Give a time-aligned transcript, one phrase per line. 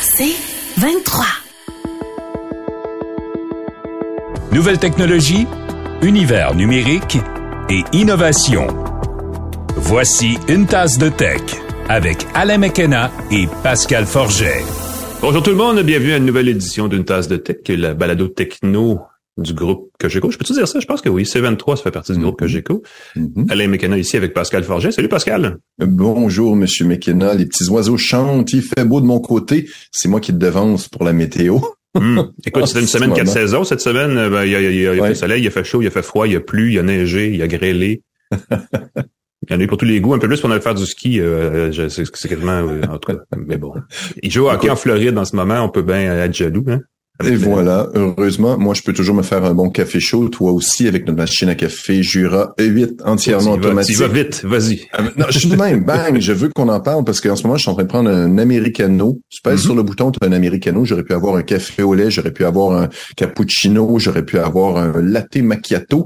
[0.00, 0.34] C'est
[0.78, 1.24] 23.
[4.52, 5.46] Nouvelle technologie,
[6.02, 7.18] univers numérique
[7.68, 8.66] et innovation.
[9.76, 11.40] Voici une tasse de tech
[11.88, 14.64] avec Alain McKenna et Pascal Forget.
[15.20, 18.28] Bonjour tout le monde, bienvenue à une nouvelle édition d'une tasse de tech, la balado
[18.28, 19.02] techno
[19.38, 20.30] du groupe Cogeco.
[20.30, 20.80] Je peux-tu dire ça?
[20.80, 21.24] Je pense que oui.
[21.24, 22.82] C23, ça fait partie du groupe Cogeco.
[23.16, 23.46] Mhm.
[23.50, 24.92] Alain McKenna ici avec Pascal Forget.
[24.92, 25.58] Salut Pascal.
[25.78, 27.34] Bonjour, Monsieur McKenna.
[27.34, 28.52] Les petits oiseaux chantent.
[28.52, 29.68] Il fait beau de mon côté.
[29.92, 31.58] C'est moi qui te devance pour la météo.
[31.94, 32.32] Hum.
[32.46, 33.64] Écoute, c'était une semaine quatre saisons.
[33.64, 35.08] Cette semaine, euh, ben, il y a, il y a- il y a Ouais.
[35.08, 36.74] fait soleil, il a fait chaud, il a fait froid, il y a plu, il
[36.74, 38.02] y a neigé, il y a grêlé.
[39.48, 40.74] Il y en a eu pour tous les goûts, un peu plus pour aller faire
[40.74, 41.20] du ski.
[41.20, 43.74] Euh, je- c'est c'est quasiment, euh, en tout cas, mais bon.
[44.22, 46.64] Il joue au hockey en Floride en ce moment, on peut bien être jaloux.
[46.68, 46.80] Hein?
[47.24, 50.28] Et voilà, heureusement, moi, je peux toujours me faire un bon café chaud.
[50.28, 53.96] Toi aussi, avec notre machine à café Jura E8 entièrement vas, automatique.
[53.96, 54.82] tu vas vite, vas-y.
[54.92, 57.42] Ah, Non, je suis de même, bang, je veux qu'on en parle parce qu'en ce
[57.44, 59.18] moment, je suis en train de prendre un americano.
[59.30, 59.64] Tu pèses Mhm.
[59.64, 60.84] sur le bouton, tu as un americano.
[60.84, 64.76] J'aurais pu avoir un café au lait, j'aurais pu avoir un cappuccino, j'aurais pu avoir
[64.76, 66.04] un latte macchiato.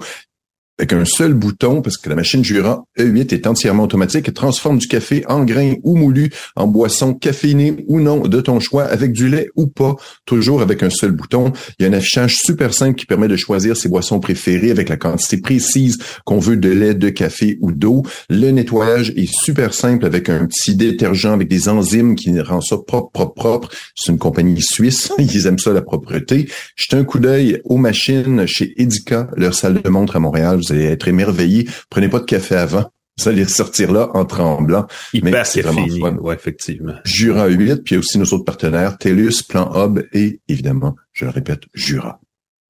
[0.81, 4.89] Avec un seul bouton, parce que la machine Jura E8 est entièrement automatique, transforme du
[4.89, 9.29] café en grain ou moulu, en boisson caféinée ou non, de ton choix, avec du
[9.29, 11.53] lait ou pas, toujours avec un seul bouton.
[11.79, 14.89] Il y a un affichage super simple qui permet de choisir ses boissons préférées avec
[14.89, 18.03] la quantité précise qu'on veut de lait, de café ou d'eau.
[18.31, 22.79] Le nettoyage est super simple avec un petit détergent avec des enzymes qui rend ça
[22.79, 23.69] propre, propre, propre.
[23.95, 25.13] C'est une compagnie suisse.
[25.19, 26.49] Ils aiment ça, la propreté.
[26.75, 30.63] Jetez un coup d'œil aux machines chez Edica, leur salle de montre à Montréal.
[30.73, 31.69] Allez être émerveillés.
[31.89, 32.91] Prenez pas de café avant.
[33.19, 34.87] Vous allez ressortir là en tremblant.
[35.13, 36.17] Mais Hyper c'est vraiment fun.
[36.17, 36.95] Ouais, effectivement.
[37.05, 40.97] Jura 8, puis il y a aussi nos autres partenaires, TELUS, Plan Hub et évidemment,
[41.13, 42.21] je le répète, Jura.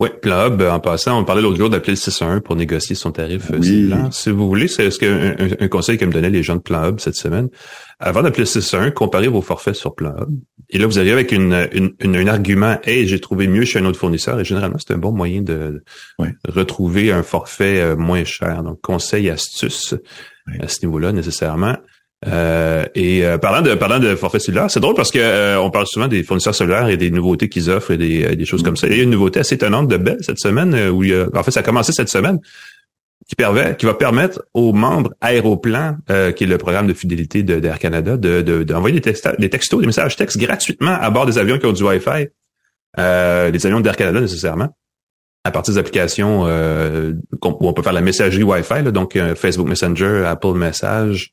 [0.00, 3.12] Oui, Plan Hub, en passant, on parlait l'autre jour d'appeler le 611 pour négocier son
[3.12, 3.92] tarif euh, Oui.
[4.12, 7.00] Si vous voulez, c'est ce un, conseil que me donnaient les gens de Plan Hub
[7.00, 7.48] cette semaine?
[7.98, 10.30] Avant d'appeler le 611, comparez vos forfaits sur Plan Hub.
[10.70, 13.78] Et là, vous arrivez avec une, une, une- un argument, hey, j'ai trouvé mieux chez
[13.80, 14.40] un autre fournisseur.
[14.40, 15.82] Et généralement, c'est un bon moyen de
[16.18, 16.32] Ouais.
[16.48, 18.62] retrouver un forfait euh, moins cher.
[18.62, 19.94] Donc, conseil, astuce
[20.46, 20.64] Ouais.
[20.64, 21.76] à ce niveau-là, nécessairement.
[22.28, 25.70] Euh, et euh, parlant de parlant de forfait cellulaire, c'est drôle parce que euh, on
[25.70, 28.62] parle souvent des fournisseurs cellulaires et des nouveautés qu'ils offrent et des, euh, des choses
[28.62, 28.88] comme ça.
[28.88, 31.14] Il y a une nouveauté assez étonnante de Bell cette semaine euh, où il y
[31.14, 32.38] a- en fait ça a commencé cette semaine
[33.26, 37.42] qui permet qui va permettre aux membres Aéroplan, euh, qui est le programme de fidélité
[37.42, 39.12] d'Air Canada, de de- d'envoyer des,
[39.48, 42.26] textos, des messages textes gratuitement à bord des avions qui ont du Wi-Fi,
[42.98, 44.68] des avions d'Air Canada nécessairement
[45.44, 49.66] à partir des applications euh, où on peut faire la messagerie Wi-Fi, là, donc Facebook
[49.68, 51.30] Messenger, Apple Message,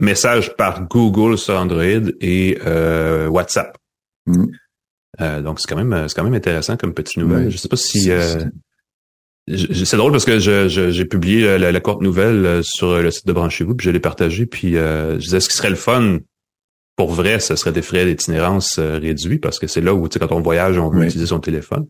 [0.00, 1.84] message par Google sur Android
[2.20, 3.76] et euh, WhatsApp.
[4.26, 4.50] Mhm.
[5.20, 7.46] Euh, donc c'est quand même c'est quand même intéressant comme petite nouvelle.
[7.46, 7.50] Oui.
[7.50, 11.80] Je sais pas si C'est- euh, drôle parce que je- je- j'ai publié la, la
[11.80, 15.24] courte nouvelle euh, sur le site de Branchez-vous puis je l'ai partagé puis euh, je
[15.24, 16.18] disais ce qui serait le fun?
[16.96, 20.14] Pour vrai, ce serait des frais d'itinérance euh, réduits parce que c'est là où tu
[20.14, 21.06] sais quand on voyage on veut Oui.
[21.06, 21.86] utiliser son téléphone.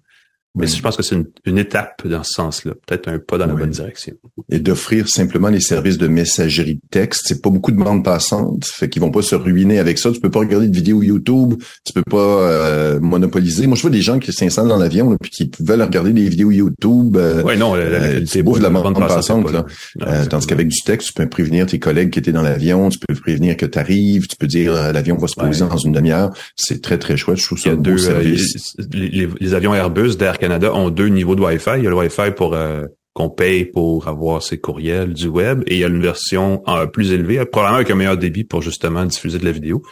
[0.55, 0.73] Mais Oui.
[0.77, 3.55] je pense que c'est une, une étape dans ce sens-là, peut-être un pas dans la
[3.55, 3.61] Oui.
[3.61, 4.15] bonne direction.
[4.51, 7.23] Et d'offrir simplement les services de messagerie de texte.
[7.27, 8.65] C'est pas beaucoup de bandes passantes.
[8.65, 10.11] Fait qu'ils vont pas se ruiner avec ça.
[10.11, 11.55] Tu peux pas regarder de vidéos YouTube.
[11.85, 13.67] Tu peux pas euh, monopoliser.
[13.67, 16.51] Moi, je vois des gens qui s'installent dans l'avion, puis qui veulent regarder des vidéos
[16.51, 17.17] YouTube.
[17.19, 19.63] euh, Ouais, non, la euh, bouffes de la bande passante, passante, c'est là.
[19.63, 19.69] pas-
[20.01, 22.43] non, Euh, c'est tandis qu'avec du texte, tu peux prévenir tes collègues qui étaient dans
[22.43, 25.63] l'avion, tu peux prévenir que tu arrives, tu peux dire euh, l'avion va se poser
[25.63, 25.69] Ouais.
[25.71, 26.31] dans une demi-heure.
[26.57, 27.37] C'est très, très chouette.
[27.39, 28.75] Je trouve Il y ça a un beau deux, euh, service.
[28.93, 31.73] les, les- les avions Airbus d'Air Canada ont deux niveaux de Wi-Fi.
[31.79, 35.63] Il y a le Wi-Fi pour euh, qu'on paye pour avoir ses courriels du web
[35.67, 38.63] et il y a une version euh, plus élevée, probablement avec un meilleur débit pour
[38.63, 39.83] justement diffuser de la vidéo.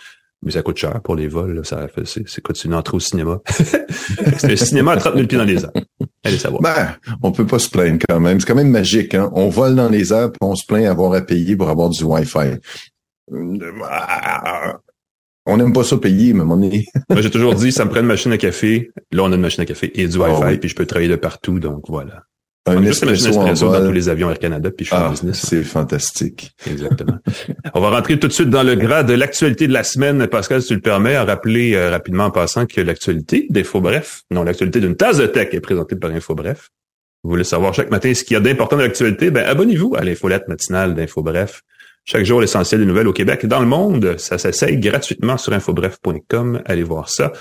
[0.43, 1.55] Mais ça coûte cher pour les vols.
[1.55, 1.65] là.
[1.65, 3.41] Ça c'est, une entrée au cinéma.
[4.45, 5.73] un cinéma à 30 000 pieds dans les airs.
[6.23, 6.63] Allez savoir.
[6.63, 8.39] Ben, on peut pas se plaindre quand même.
[8.39, 9.15] C'est quand même magique.
[9.15, 9.31] Hein?
[9.35, 12.05] On vole dans les airs, puis on se plaint d'avoir à payer pour avoir du
[12.05, 12.61] Wi-Fi.
[15.47, 16.87] On n'aime pas ça payer, mais moment donné.
[17.11, 18.91] Moi, j'ai toujours dit, ça me prend une machine à café.
[19.13, 20.59] Là, on a une machine à café et du Wi-Fi, Ah oui.
[20.59, 21.61] puis je peux travailler de partout.
[21.61, 22.25] Donc voilà.
[22.69, 25.07] Un Juste la machine espresso dans tous les avions Air Canada, puis je suis en
[25.07, 25.39] Ah, business.
[25.49, 26.51] c'est fantastique.
[26.69, 27.19] Exactement.
[27.75, 30.27] On va rentrer tout de suite dans le gras de l'actualité de la semaine.
[30.27, 34.23] Pascal, si tu le permets, à rappeler euh, rapidement en passant que l'actualité d'Info Bref,
[34.33, 36.71] non, l'actualité d'une tasse de tech est présentée par Info Bref.
[37.23, 39.31] Vous voulez savoir chaque matin ce qu'il y a d'important dans l'actualité?
[39.31, 41.63] Ben, abonnez-vous à l'infolette matinale d'Info Bref.
[42.09, 44.17] Chaque jour, l'essentiel des nouvelles au Québec et dans le monde.
[44.17, 46.63] Ça s'essaye gratuitement sur infobref.com.
[46.65, 47.33] Allez voir ça.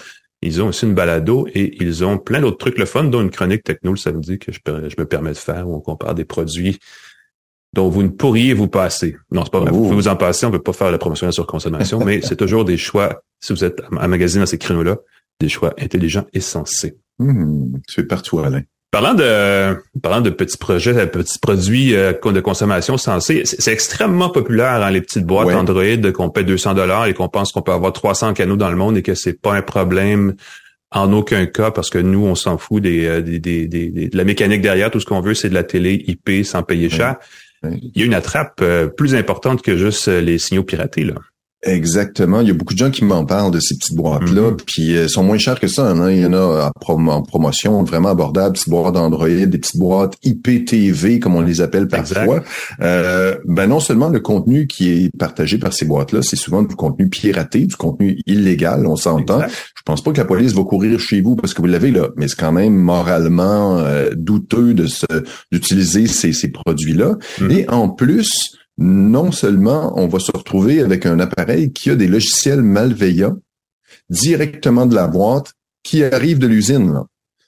[0.41, 3.29] Ils ont aussi une balado et ils ont plein d'autres trucs le fun, dont une
[3.29, 6.79] chronique techno le samedi que je, me permets de faire où on compare des produits
[7.73, 9.17] dont vous ne pourriez vous passer.
[9.31, 9.69] Non, c'est pas vrai.
[9.69, 10.47] Vous pouvez vous en passer.
[10.47, 13.63] On peut pas faire la promotion sur consommation, mais c'est toujours des choix, si vous
[13.63, 14.97] êtes à magazine dans ces créneaux-là,
[15.39, 16.97] des choix intelligents et sensés.
[17.19, 18.63] Hum, tu es partout, Alain.
[18.95, 24.29] Parlant de parlant de petits projets, de petits produits euh, de consommation sensée, c'est extrêmement
[24.29, 27.73] populaire dans les petites boîtes Android qu'on paie 200 dollars et qu'on pense qu'on peut
[27.73, 30.35] avoir 300 canaux dans le monde et que c'est pas un problème
[30.91, 34.23] en aucun cas parce que nous on s'en fout des, euh, des, des, de la
[34.23, 37.17] mécanique derrière tout ce qu'on veut c'est de la télé IP sans payer cher.
[37.63, 41.15] Il y a une attrape euh, plus importante que juste les signaux piratés là.
[41.65, 42.41] Exactement.
[42.41, 44.63] Il y a beaucoup de gens qui m'en parlent de ces petites boîtes-là, mm-hmm.
[44.65, 45.89] puis elles sont moins chères que ça.
[45.89, 46.11] Hein.
[46.11, 51.19] Il y en a en promotion vraiment abordables, petites boîtes d'Android, des petites boîtes IPTV,
[51.19, 52.43] comme on les appelle parfois.
[52.81, 56.75] Euh, ben non seulement le contenu qui est partagé par ces boîtes-là, c'est souvent du
[56.75, 59.41] contenu piraté, du contenu illégal, on s'entend.
[59.47, 62.09] Je pense pas que la police va courir chez vous parce que vous l'avez là,
[62.15, 64.85] mais c'est quand même moralement euh, douteux de
[65.51, 67.15] d'utiliser ces, ces produits-là.
[67.39, 67.51] Mm-hmm.
[67.51, 72.07] Et en plus, non seulement on va se retrouver avec un appareil qui a des
[72.07, 73.37] logiciels malveillants
[74.09, 77.03] directement de la boîte qui arrivent de l'usine.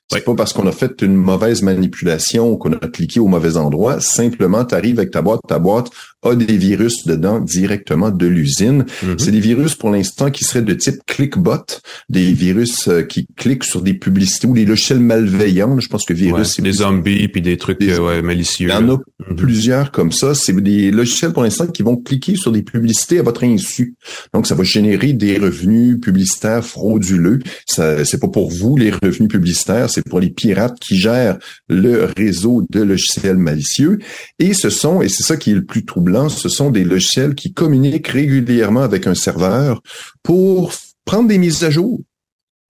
[0.10, 3.58] C'est pas parce qu'on a fait une mauvaise manipulation ou qu'on a cliqué au mauvais
[3.58, 4.00] endroit.
[4.00, 5.90] Simplement, tu arrives avec ta boîte, ta boîte
[6.24, 8.86] a des virus dedans directement de l'usine.
[9.04, 9.20] Mhm.
[9.20, 11.66] C'est des virus pour l'instant qui seraient de type clickbot,
[12.10, 15.80] des virus euh, qui cliquent sur des publicités ou des logiciels malveillants.
[15.80, 18.70] Je pense que virus, ouais, des zombies puis des trucs euh, malicieux.
[18.70, 18.98] Il y en a
[19.30, 19.36] mhm.
[19.36, 20.34] plusieurs comme ça.
[20.36, 23.96] C'est des logiciels pour l'instant qui vont cliquer sur des publicités à votre insu.
[24.34, 27.40] Donc, ça va générer des revenus publicitaires frauduleux.
[27.66, 31.40] Ça, c'est pas pour vous les revenus publicitaires, c'est pour les pirates qui gèrent
[31.70, 33.98] le réseau de logiciels malicieux.
[34.38, 37.34] Et ce sont, et c'est ça qui est le plus troublant, ce sont des logiciels
[37.34, 39.82] qui communiquent régulièrement avec un serveur
[40.22, 40.72] pour
[41.04, 42.00] prendre des mises à jour.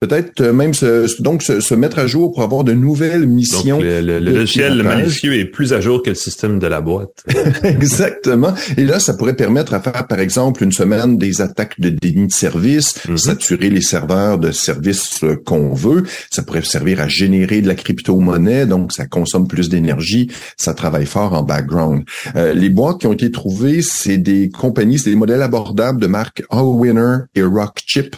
[0.00, 3.78] Peut-être euh, même se, donc se, mettre à jour pour avoir de nouvelles missions.
[3.78, 7.24] Donc le, logiciel malicieux est plus à jour que le système de la boîte.
[7.64, 8.54] Exactement.
[8.76, 12.28] Et là, ça pourrait permettre à faire, par exemple, une semaine des attaques de déni
[12.28, 13.16] de service, mhm.
[13.16, 16.04] saturer les serveurs de services euh, qu'on veut.
[16.30, 20.30] Ça pourrait servir à générer de la crypto-monnaie, donc ça consomme plus d'énergie.
[20.56, 22.04] Ça travaille fort en background.
[22.36, 26.06] Euh, les boîtes qui ont été trouvées, c'est des compagnies, c'est des modèles abordables de
[26.06, 28.14] marque Allwinner et Rockchip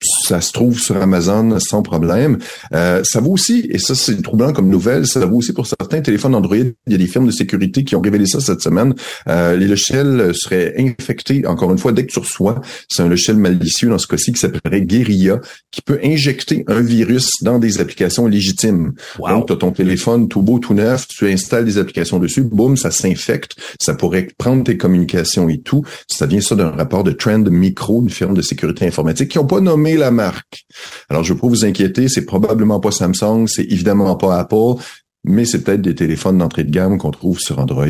[0.00, 2.38] ça se trouve sur Amazon sans problème.
[2.74, 6.00] Euh, ça vaut aussi, et ça c'est troublant comme nouvelle, ça vaut aussi pour certains
[6.00, 6.56] téléphones Android.
[6.56, 8.94] Il y a des firmes de sécurité qui ont révélé ça cette semaine.
[9.28, 13.36] Euh, les logiciels seraient infectés, encore une fois, dès que tu reçois, c'est un logiciel
[13.36, 15.40] malicieux dans ce cas-ci qui s'appellerait Guerilla,
[15.70, 18.92] qui peut injecter un virus dans des applications légitimes.
[19.18, 22.76] Donc, tu as ton téléphone tout beau, tout neuf, tu installes des applications dessus, boum,
[22.76, 25.82] ça s'infecte, ça pourrait prendre tes communications et tout.
[26.08, 29.46] Ça vient ça d'un rapport de Trend Micro, une firme de sécurité informatique, qui n'ont
[29.46, 30.64] pas nommé la marque.
[31.08, 34.82] Alors, je veux pas vous inquiéter, c'est probablement pas Samsung, c'est évidemment pas Apple,
[35.26, 37.86] mais c'est peut-être des téléphones d'entrée de gamme qu'on trouve sur Android.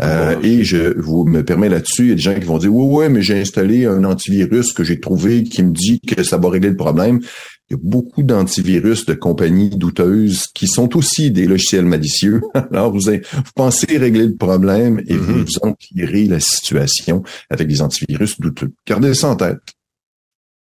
[0.00, 2.72] Euh, et je vous me permets là-dessus, il y a des gens qui vont dire,
[2.72, 6.36] ouais, ouais, mais j'ai installé un antivirus que j'ai trouvé qui me dit que ça
[6.36, 7.20] va régler le problème.
[7.68, 12.40] Il y a beaucoup d'antivirus de compagnies douteuses qui sont aussi des logiciels malicieux.
[12.70, 15.44] Alors, vous, vous pensez régler le problème et vous, mm-hmm.
[15.44, 18.72] vous empirez la situation avec des antivirus douteux.
[18.86, 19.75] Gardez ça en tête.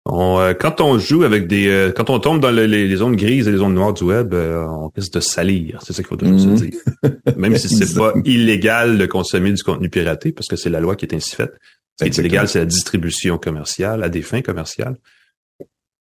[0.08, 3.52] Euh, quand on joue avec des, euh, quand on tombe dans les, zones grises et
[3.52, 5.80] les zones noires du web, euh, on risque de salir.
[5.82, 6.56] C'est ça qu'il faut toujours se mhm.
[6.56, 6.80] dire.
[7.36, 10.94] Même si c'est pas illégal de consommer du contenu piraté, parce que c'est la loi
[10.94, 11.54] qui est ainsi faite.
[11.98, 14.96] Ce qui est illégal, c'est la distribution commerciale à des fins commerciales.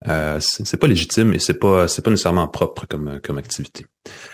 [0.08, 3.88] Euh, c'est pas légitime et c'est pas c'est pas nécessairement propre comme comme activité.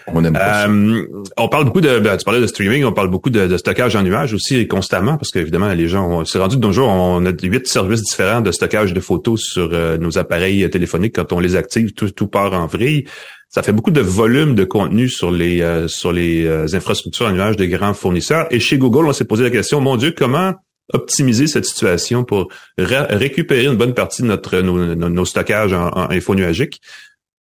[0.08, 1.06] On aime euh,
[1.38, 4.04] On parle beaucoup de ben, tu parlais de streaming, on parle beaucoup de, stockage en
[4.04, 7.66] nuage aussi constamment parce qu'évidemment les gens c'est rendu de nos jours on a huit
[7.66, 11.94] services différents de stockage de photos sur euh, nos appareils téléphoniques quand on les active
[11.94, 13.06] tout tout part en vrille.
[13.48, 17.56] Ça fait beaucoup de volume de contenu sur les euh, sur les infrastructures en nuage
[17.56, 20.56] des grands fournisseurs et chez Google on s'est posé la question mon dieu comment
[20.92, 26.36] optimiser cette situation pour récupérer une bonne partie de notre nos, stockages en, en info
[26.36, 26.82] nuagique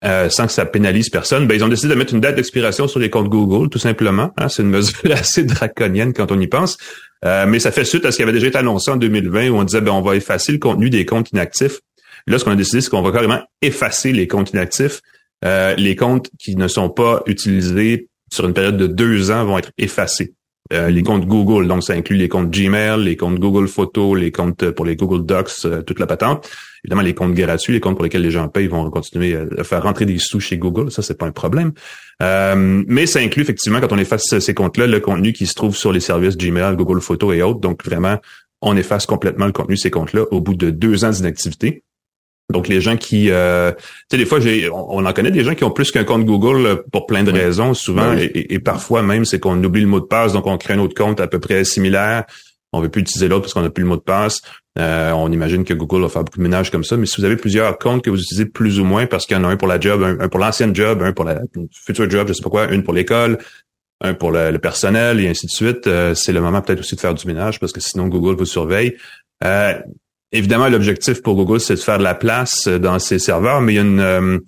[0.05, 2.87] euh, sans que ça pénalise personne, ben, ils ont décidé de mettre une date d'expiration
[2.87, 4.31] sur les comptes Google, tout simplement.
[4.37, 4.49] Hein.
[4.49, 6.77] c'est une mesure assez draconienne quand on y pense.
[7.23, 9.55] Euh, mais ça fait suite à ce qui avait déjà été annoncé en 2020 où
[9.55, 11.79] on disait ben, on va effacer le contenu des comptes inactifs.
[12.27, 15.01] Là, ce qu'on a décidé, c'est qu'on va carrément effacer les comptes inactifs.
[15.43, 19.57] Euh, les comptes qui ne sont pas utilisés sur une période de deux ans vont
[19.57, 20.34] être effacés.
[20.73, 24.31] Euh, les comptes Google, donc ça inclut les comptes Gmail, les comptes Google Photos, les
[24.31, 26.49] comptes euh, pour les Google Docs, euh, toute la patente.
[26.83, 29.83] Évidemment, les comptes gratuits, les comptes pour lesquels les gens payent vont continuer à faire
[29.83, 30.91] rentrer des sous chez Google.
[30.91, 31.71] Ça, c'est pas un problème.
[32.19, 35.91] mais ça inclut effectivement, quand on efface ces comptes-là, le contenu qui se trouve sur
[35.91, 37.59] les services Gmail, Google Photos et autres.
[37.59, 38.17] Donc vraiment,
[38.61, 41.83] on efface complètement le contenu de ces comptes-là au bout de deux ans d'inactivité.
[42.51, 45.55] Donc les gens qui, euh, tu sais, des fois, j'ai, on, en connaît des gens
[45.55, 49.25] qui ont plus qu'un compte Google euh, pour plein de raisons, souvent, et, parfois même,
[49.25, 51.39] c'est qu'on oublie le mot de passe, donc on crée un autre compte à peu
[51.39, 52.25] près similaire.
[52.71, 54.41] On veut plus utiliser l'autre parce qu'on n'a plus le mot de passe.
[54.77, 57.25] Euh, on imagine que Google va faire beaucoup de ménage comme ça, mais si vous
[57.25, 59.55] avez plusieurs comptes que vous utilisez plus ou moins parce qu'il y en a un
[59.55, 61.39] pour la job, un, pour l'ancienne job, un pour la
[61.71, 63.37] future job, je sais pas quoi, une pour l'école,
[64.01, 66.99] un pour le, personnel et ainsi de suite, euh, c'est le moment peut-être aussi de
[66.99, 68.97] faire du ménage parce que sinon Google vous surveille.
[69.45, 69.79] Euh,
[70.31, 73.75] évidemment, l'objectif pour Google, c'est de faire de la place dans ses serveurs, mais il
[73.75, 74.41] y a une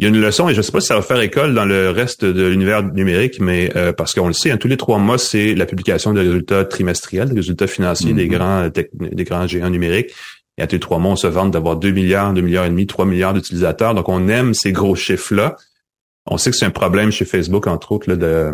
[0.00, 1.52] il y a une leçon, et je ne sais pas si ça va faire école
[1.52, 4.78] dans le reste de l'univers numérique, mais euh, parce qu'on le sait, hein, tous les
[4.78, 8.30] trois mois, c'est la publication des résultats trimestriels, des résultats financiers des mm-hmm.
[8.30, 10.14] grands des grands géants numériques.
[10.56, 12.70] Et à tous les trois mois, on se vante d'avoir 2 milliards, 2 milliards et
[12.70, 13.94] demi, 3 milliards d'utilisateurs.
[13.94, 15.56] Donc, on aime ces gros chiffres-là.
[16.24, 18.52] On sait que c'est un problème chez Facebook, entre autres, là, de,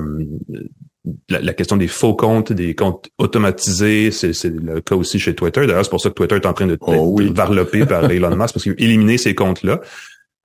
[1.29, 5.67] la, question des faux comptes, des comptes automatisés, c'est, le cas aussi chez Twitter.
[5.67, 8.55] D'ailleurs, c'est pour ça que Twitter est en train de oh, varloper par Elon Musk,
[8.55, 9.81] parce qu'il veut éliminer ces comptes-là.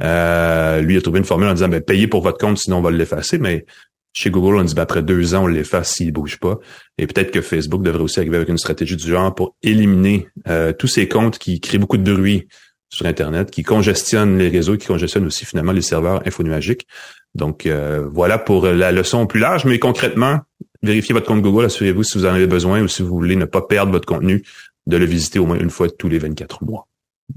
[0.03, 2.81] Euh, lui a trouvé une formule en disant ben, payez pour votre compte, sinon on
[2.81, 3.37] va l'effacer.
[3.37, 3.65] Mais
[4.13, 6.59] chez Google, on dit ben, après deux ans, on l'efface s'il bouge pas.
[6.97, 10.73] Et peut-être que Facebook devrait aussi arriver avec une stratégie du genre pour éliminer euh,
[10.73, 12.47] tous ces comptes qui créent beaucoup de bruit
[12.89, 16.87] sur Internet, qui congestionnent les réseaux, qui congestionnent aussi finalement les serveurs infonuagiques.
[17.35, 20.39] Donc euh, voilà pour la leçon plus large, mais concrètement,
[20.83, 23.45] vérifiez votre compte Google, assurez-vous si vous en avez besoin ou si vous voulez ne
[23.45, 24.43] pas perdre votre contenu,
[24.87, 26.87] de le visiter au moins une fois tous les 24 mois.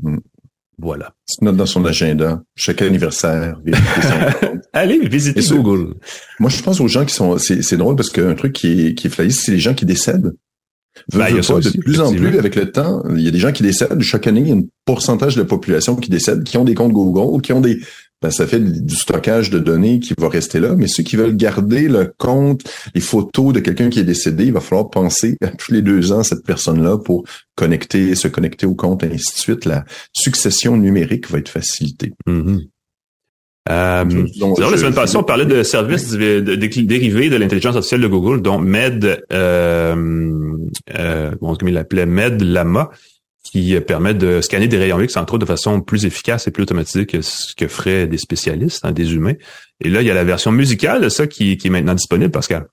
[0.03, 0.19] Mm.
[0.79, 1.15] Voilà.
[1.25, 2.43] C'est note dans son agenda.
[2.57, 3.61] Chaque anniversaire.
[4.73, 5.95] Allez, visitez Google.
[6.41, 9.07] Moi, je pense aux gens qui sont, c'est drôle parce qu'un truc qui est, qui
[9.07, 10.35] est c'est les gens qui décèdent.
[11.13, 13.03] Ben, il y a ça de plus en plus avec le temps.
[13.11, 14.01] Il y a des gens qui décèdent.
[14.01, 16.75] Chaque année, il y a un pourcentage de la population qui décède, qui ont des
[16.75, 17.81] comptes Google, qui ont des
[18.25, 20.75] ben, ça fait du stockage de données qui va rester là.
[20.79, 22.63] Mais ceux qui veulent garder le compte,
[22.95, 26.11] les photos de quelqu'un qui est décédé, il va falloir penser à tous les deux
[26.11, 29.67] ans cette personne-là pour connecter, se connecter au compte, et ainsi de suite.
[29.67, 32.13] La succession numérique va être facilitée.
[32.27, 32.61] Mm-hmm.
[33.69, 38.59] Euh, la semaine passée, on parlait de services dérivés de l'intelligence artificielle de Google, dont
[38.59, 40.33] Med, euh,
[40.99, 42.89] euh, comme il l'appelait, Med Lama,
[43.45, 46.63] qui permet de scanner des rayons X, entre autres, de façon plus efficace et plus
[46.63, 49.35] automatisée que ce que feraient des spécialistes, hein, des humains.
[49.81, 52.31] Et là, il y a la version musicale de ça qui, qui est maintenant disponible,
[52.31, 52.67] Pascal.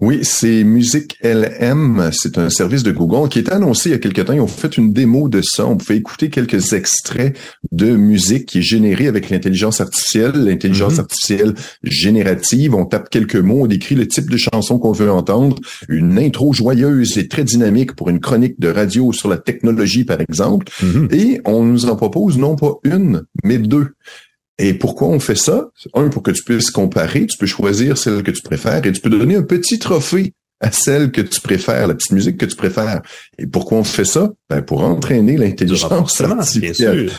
[0.00, 2.10] Oui, c'est Musique LM.
[2.12, 4.32] C'est un service de Google qui est annoncé il y a quelque temps.
[4.32, 5.66] Ils ont fait une démo de ça.
[5.66, 7.36] On pouvait écouter quelques extraits
[7.72, 11.00] de musique qui est générée avec l'intelligence artificielle, l'intelligence mhm.
[11.00, 12.74] artificielle générative.
[12.74, 15.56] On tape quelques mots, on décrit le type de chanson qu'on veut entendre.
[15.88, 20.20] Une intro joyeuse et très dynamique pour une chronique de radio sur la technologie, par
[20.20, 20.66] exemple.
[20.82, 21.08] Mhm.
[21.12, 23.88] Et on nous en propose non pas une, mais deux.
[24.58, 25.70] Et pourquoi on fait ça?
[25.94, 29.00] Un, pour que tu puisses comparer, tu peux choisir celle que tu préfères et tu
[29.00, 32.56] peux donner un petit trophée à celle que tu préfères, la petite musique que tu
[32.56, 33.02] préfères.
[33.38, 34.32] Et pourquoi on fait ça?
[34.50, 37.12] Ben, pour entraîner l'intelligence artificielle.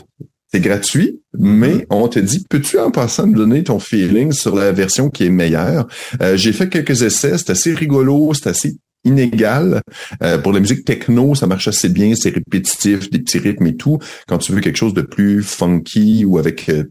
[0.52, 1.86] C'est gratuit, mais mm-hmm.
[1.90, 5.30] on te dit, peux-tu en passant me donner ton feeling sur la version qui est
[5.30, 5.86] meilleure?
[6.20, 9.82] Euh, j'ai fait quelques essais, c'est assez rigolo, c'est assez inégal.
[10.22, 13.76] Euh, pour la musique techno, ça marche assez bien, c'est répétitif, des petits rythmes et
[13.76, 13.98] tout.
[14.28, 16.84] Quand tu veux quelque chose de plus funky ou avec, euh,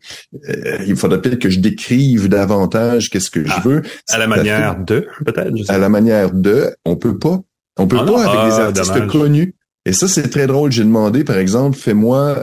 [0.49, 3.81] euh, il faudrait peut-être que je décrive davantage qu'est-ce que je ah, veux.
[4.09, 5.69] À la manière de, peut-être.
[5.69, 7.39] À la manière de, on peut pas.
[7.77, 9.55] On peut ah pas avec des ah, artistes connus.
[9.85, 10.71] Et ça, c'est très drôle.
[10.71, 12.37] J'ai demandé, par exemple, fais-moi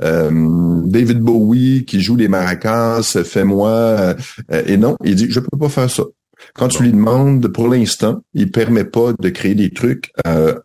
[0.00, 4.14] David Bowie qui joue les maracas, fais-moi...
[4.66, 6.04] et non, il dit, je peux pas faire ça.
[6.54, 10.58] Quand tu lui demandes, pour l'instant, il permet pas de créer des trucs euh,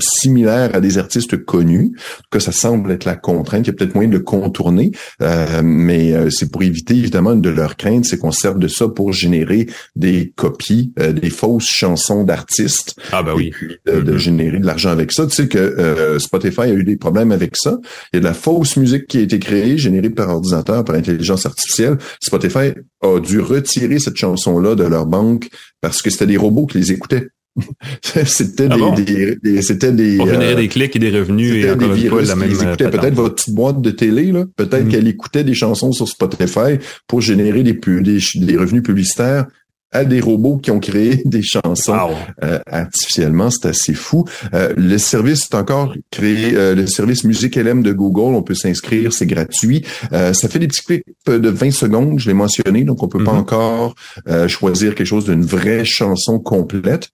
[0.00, 1.92] similaire à des artistes connus,
[2.30, 3.66] que ça semble être la contrainte.
[3.66, 7.34] Il y a peut-être moyen de le contourner, euh, mais euh, c'est pour éviter évidemment
[7.34, 11.68] de leur crainte, c'est qu'on serve de ça pour générer des copies, euh, des fausses
[11.68, 12.94] chansons d'artistes.
[13.12, 13.52] Ah ben oui.
[13.86, 14.16] de, mm-hmm.
[14.16, 15.26] générer de l'argent avec ça.
[15.26, 17.78] Tu sais que Spotify a eu des problèmes avec ça.
[18.12, 20.96] Il y a de la fausse musique qui a été créée, générée par ordinateur, par
[20.96, 21.98] intelligence artificielle.
[22.20, 22.72] Spotify
[23.02, 25.48] a dû retirer cette chanson-là de leur banque
[25.80, 27.28] parce que c'était des robots qui les écoutaient.
[28.24, 31.94] c'était ah des, c'était des pour générer euh, des clics et des revenus et encore
[31.94, 34.88] des la même euh, peut-être votre petite boîte de télé là peut-être mm.
[34.88, 39.46] qu'elle écoutait des chansons sur Spotify pour générer des, des, revenus publicitaires
[39.94, 44.24] à des robots qui ont créé des chansons euh, artificiellement, c'est assez fou.
[44.52, 49.26] le service est encore créé, le service Musique LM de Google, on peut s'inscrire, c'est
[49.26, 49.84] gratuit.
[50.10, 53.34] ça fait des petits clips de 20 secondes, je l'ai mentionné, donc on peut pas
[53.34, 53.36] mm-hmm.
[53.36, 53.94] encore
[54.48, 57.10] choisir quelque chose d'une vraie chanson complète.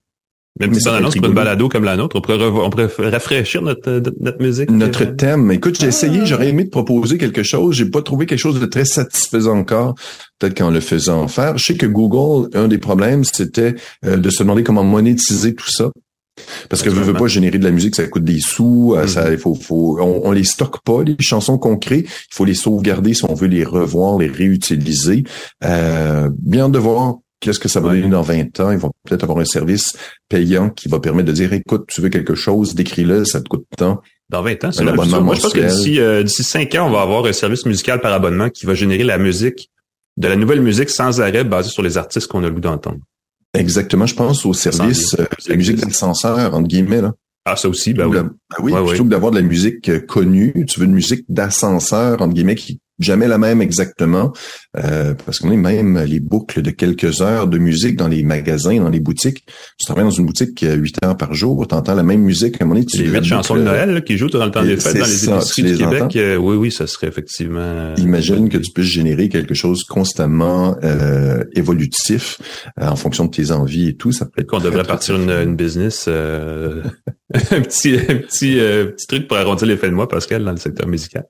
[0.61, 3.63] Même si ça annonce pour une balado comme la nôtre, on pourrait, on pourrait rafraîchir
[3.63, 4.71] notre, notre musique.
[4.71, 5.53] Notre thème.
[5.53, 7.77] Écoute, j'ai essayé, j'aurais aimé te proposer quelque chose.
[7.77, 9.95] J'ai pas trouvé quelque chose de très satisfaisant encore.
[10.39, 11.59] Peut-être qu'en le faisant faire.
[11.59, 13.75] Je sais que Google, un des problèmes, c'était
[14.05, 15.91] euh, de se demander comment monétiser tout ça.
[16.69, 19.29] Parce que je veux pas générer de la musique, ça coûte des sous, euh, ça,
[19.29, 19.33] mm-hmm.
[19.33, 23.15] il faut, faut, on, les stocke pas les chansons qu'on crée, il faut les sauvegarder
[23.15, 25.25] si on veut les revoir, les réutiliser.
[25.65, 28.71] Euh, bien de voir qu'est-ce que ça va donner dans 20 ans?
[28.71, 29.97] Ils vont peut-être avoir un service
[30.29, 33.65] payant qui va permettre de dire, écoute, tu veux quelque chose, décris-le, ça te coûte
[33.77, 34.01] tant.
[34.31, 36.87] Dans 20 ans, c'est Un abonnement Moi, je pense que d'ici euh, d'ici 5 ans,
[36.89, 39.71] on va avoir un service musical par abonnement qui va générer la musique,
[40.17, 42.99] de la nouvelle musique sans arrêt basée sur les artistes qu'on a le goût d'entendre.
[43.55, 47.01] Exactement, je pense au service euh, la musique d'ascenseur, entre guillemets.
[47.01, 47.15] Là.
[47.47, 48.17] Ah, ça aussi, ben Ou oui.
[48.19, 48.31] ben
[48.61, 48.99] oui, Ouais, plutôt ouais.
[48.99, 52.81] que d'avoir de la musique euh, connue, tu veux une musique d'ascenseur, entre guillemets, qui
[52.99, 54.33] jamais la même exactement,
[54.77, 58.79] euh, parce qu'on est même les boucles de quelques heures de musique dans les magasins,
[58.81, 59.45] dans les boutiques.
[59.79, 62.61] Tu travailles dans une boutique euh, huit heures par jour, tu entends la même musique
[62.61, 64.51] à un moment donné, tu Les huit chansons de Noël là, qui jouent dans le
[64.51, 66.17] temps des fêtes dans les c'est ça, épiceries du les Québec.
[66.17, 67.61] euh, oui, oui, ça serait effectivement.
[67.61, 72.39] euh, Imagine que tu puisses générer quelque chose constamment euh, évolutif
[72.81, 74.13] euh, en fonction de tes envies et tout.
[74.13, 76.83] Ça peut être qu'on devrait partir une, une business, euh,
[77.35, 80.51] un petit, un petit, euh, petit truc pour arrondir les fins de mois, Pascal, dans
[80.53, 81.25] le secteur musical.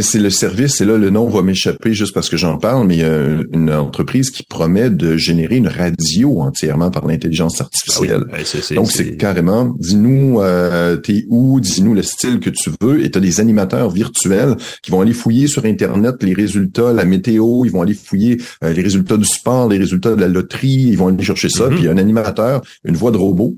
[0.00, 2.96] C'est le service, et là, le nom va m'échapper juste parce que j'en parle, mais
[2.96, 8.24] il y a une entreprise qui promet de générer une radio entièrement par l'intelligence artificielle.
[8.32, 12.70] Ouais, c'est- c'est- Donc, c'est carrément, dis-nous euh, t'es où, dis-nous le style que tu
[12.80, 16.92] veux, et tu as des animateurs virtuels qui vont aller fouiller sur Internet les résultats,
[16.92, 20.28] la météo, ils vont aller fouiller euh, les résultats du sport, les résultats de la
[20.28, 21.70] loterie, ils vont aller chercher ça, Mhm.
[21.70, 23.56] puis il y a un animateur, une voix de robot,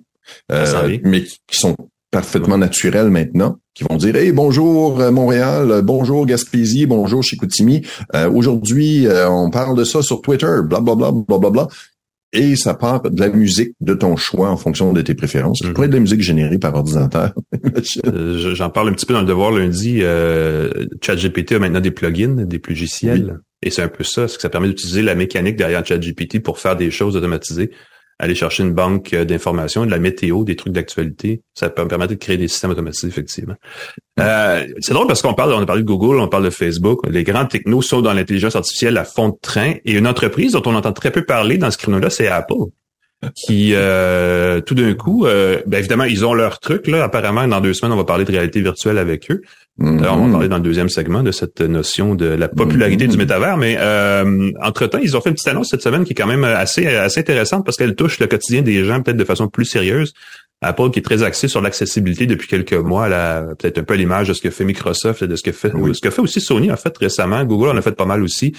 [0.51, 1.77] euh, mais qui sont
[2.11, 7.83] parfaitement naturels maintenant, qui vont dire Hey, bonjour euh, Montréal, euh, bonjour Gaspésie, bonjour Chicoutimi.
[8.15, 11.69] Euh, Aujourd'hui, euh, on parle de ça sur Twitter, bla bla bla bla bla bla.
[12.35, 15.59] Et ça part de la musique de ton choix en fonction de tes préférences.
[15.61, 15.75] Ça Mhm.
[15.75, 17.33] pourrait être de la musique générée par ordinateur.
[18.07, 19.99] Euh, je- J'en parle un petit peu dans le devoir lundi.
[20.01, 20.71] Euh,
[21.03, 23.39] ChatGPT a maintenant des plugins, des logiciels.
[23.63, 26.59] Et c'est un peu ça, c'est que ça permet d'utiliser la mécanique derrière ChatGPT pour
[26.59, 27.71] faire des choses automatisées.
[28.23, 31.43] Aller chercher une banque euh, d'informations, de la météo, des trucs d'actualité.
[31.55, 33.57] Ça peut me permettre de créer des systèmes automatisés, effectivement.
[34.21, 37.01] Euh, c'est drôle parce qu'on parle, on a parlé de Google, on parle de Facebook.
[37.11, 39.75] Les grands technos sont dans l'intelligence artificielle à fond de train.
[39.85, 42.71] Et une entreprise dont on entend très peu parler dans ce créneau-là, c'est Apple
[43.35, 47.05] qui euh, tout d'un coup, euh, ben évidemment, ils ont leur truc là.
[47.05, 49.43] Apparemment, dans deux semaines, on va parler de réalité virtuelle avec eux.
[49.79, 50.33] D'ailleurs, on va Mhm.
[50.33, 53.11] parler dans le deuxième segment de cette notion de la popularité Mhm.
[53.13, 53.57] du métavers.
[53.57, 56.45] Mais euh, entre-temps, ils ont fait une petite annonce cette semaine qui est quand même
[56.45, 60.13] assez, assez intéressante parce qu'elle touche le quotidien des gens peut-être de façon plus sérieuse.
[60.65, 63.97] Apple qui est très axé sur l'accessibilité depuis quelques mois, là, peut-être un peu à
[63.97, 65.93] l'image de ce que fait Microsoft et de ce que fait Oui.
[65.93, 67.43] ce que fait aussi Sony en fait récemment.
[67.45, 68.53] Google en a fait pas mal aussi.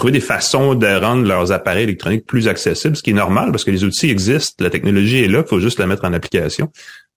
[0.00, 3.64] Trouver des façons de rendre leurs appareils électroniques plus accessibles, ce qui est normal parce
[3.64, 6.72] que les outils existent, la technologie est là, il faut juste la mettre en application.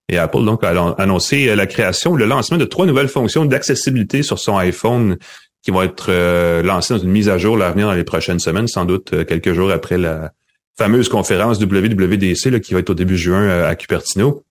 [0.10, 4.22] Et Apple donc a annoncé euh, la création, le lancement de trois nouvelles fonctions d'accessibilité
[4.22, 5.16] sur son iPhone
[5.62, 8.68] qui vont être euh, lancées dans une mise à jour l'avenir dans les prochaines semaines,
[8.68, 10.34] sans doute euh, quelques jours après la
[10.78, 14.44] fameuse conférence WWDC là, qui va être au début juin à Cupertino.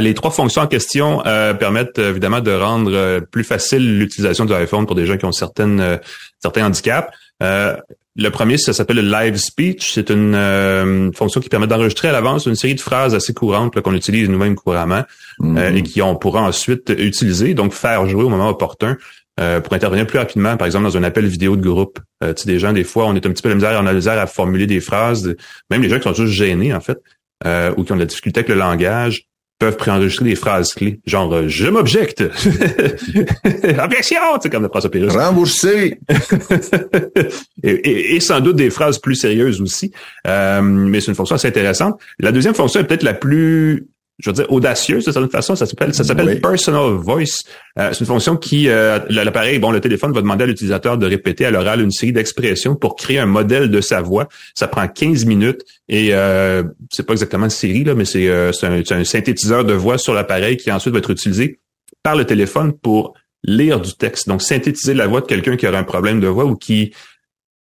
[0.00, 1.22] Les trois fonctions en question
[1.60, 6.00] permettent évidemment de rendre plus facile l'utilisation du iPhone pour des gens qui ont certaines
[6.40, 7.08] certains handicaps.
[7.42, 7.76] Euh,
[8.18, 9.92] le premier, ça s'appelle le live speech.
[9.92, 13.78] C'est une euh, fonction qui permet d'enregistrer à l'avance une série de phrases assez courantes
[13.80, 15.02] qu'on utilise nous-mêmes couramment
[15.42, 18.96] euh, et qui on pourra ensuite utiliser, donc faire jouer au moment opportun
[19.38, 21.98] euh, pour intervenir plus rapidement, par exemple dans un appel vidéo de groupe.
[22.24, 23.86] Euh, tu sais, des gens, des fois, on est un petit peu la misère, on
[23.86, 25.34] a la misère à formuler des phrases,
[25.70, 26.98] même les gens qui sont juste gênés, en fait,
[27.44, 29.24] euh, ou qui ont de la difficulté avec le langage,
[29.58, 32.22] peuvent préenregistrer des phrases clés, genre euh, je m'objecte,
[33.82, 35.12] objection, tu sais, comme le François Pérus.
[35.12, 35.98] Remboursé!
[37.62, 39.92] et, et- et sans doute des phrases plus sérieuses aussi.
[40.26, 42.00] Euh, mais c'est une fonction assez intéressante.
[42.18, 43.86] La deuxième fonction est peut-être la plus,
[44.18, 45.56] je veux dire, audacieuse de certaine façon.
[45.56, 46.40] Ça s'appelle, ça s'appelle Oui.
[46.40, 47.44] Personal Voice.
[47.78, 51.06] Euh, c'est une fonction qui, euh, l'appareil, bon, le téléphone va demander à l'utilisateur de
[51.06, 54.28] répéter à l'oral une série d'expressions pour créer un modèle de sa voix.
[54.54, 58.52] Ça prend 15 minutes et euh, c'est pas exactement une série là, mais c'est euh,
[58.52, 61.60] c'est un, c'est un synthétiseur de voix sur l'appareil qui ensuite va être utilisé
[62.02, 64.28] par le téléphone pour lire du texte.
[64.28, 66.92] Donc, synthétiser la voix de quelqu'un qui aurait un problème de voix ou qui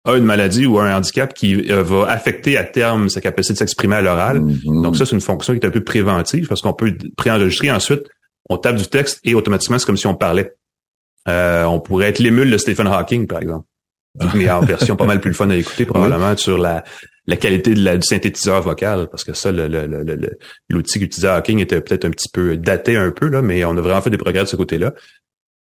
[0.06, 3.60] a une maladie ou un handicap qui euh, va affecter à terme sa capacité de
[3.60, 4.39] s'exprimer à l'oral.
[4.41, 4.82] Mhm.
[4.84, 8.04] Donc ça, c'est une fonction qui est un peu préventive parce qu'on peut préenregistrer ensuite,
[8.50, 10.54] on tape du texte et automatiquement, c'est comme si on parlait.
[11.28, 13.65] Euh, on pourrait être l'émule de Stephen Hawking, par exemple.
[14.36, 16.84] Mais en version pas mal plus fun à écouter, probablement, sur la,
[17.28, 20.38] la qualité de la, du synthétiseur vocal, parce que ça, le- le- le- le- le-
[20.70, 23.82] l'outil qu'utilisait Hawking était peut-être un petit peu daté un peu, là, mais on a
[23.82, 24.94] vraiment fait des progrès de ce côté-là.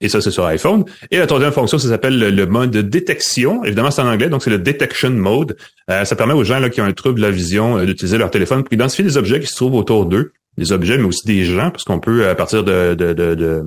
[0.00, 0.84] Et ça, c'est sur iPhone.
[1.10, 3.64] Et la troisième fonction, ça s'appelle le, le mode de détection.
[3.64, 5.56] Évidemment, c'est en anglais, donc c'est le detection mode.
[5.90, 8.16] Euh, ça permet aux gens là, qui ont un trouble de la vision euh, d'utiliser
[8.18, 10.32] leur téléphone pour identifier des objets qui se trouvent autour d'eux.
[10.56, 13.62] Des objets, mais aussi des gens, parce qu'on peut, à partir de, de, de, de-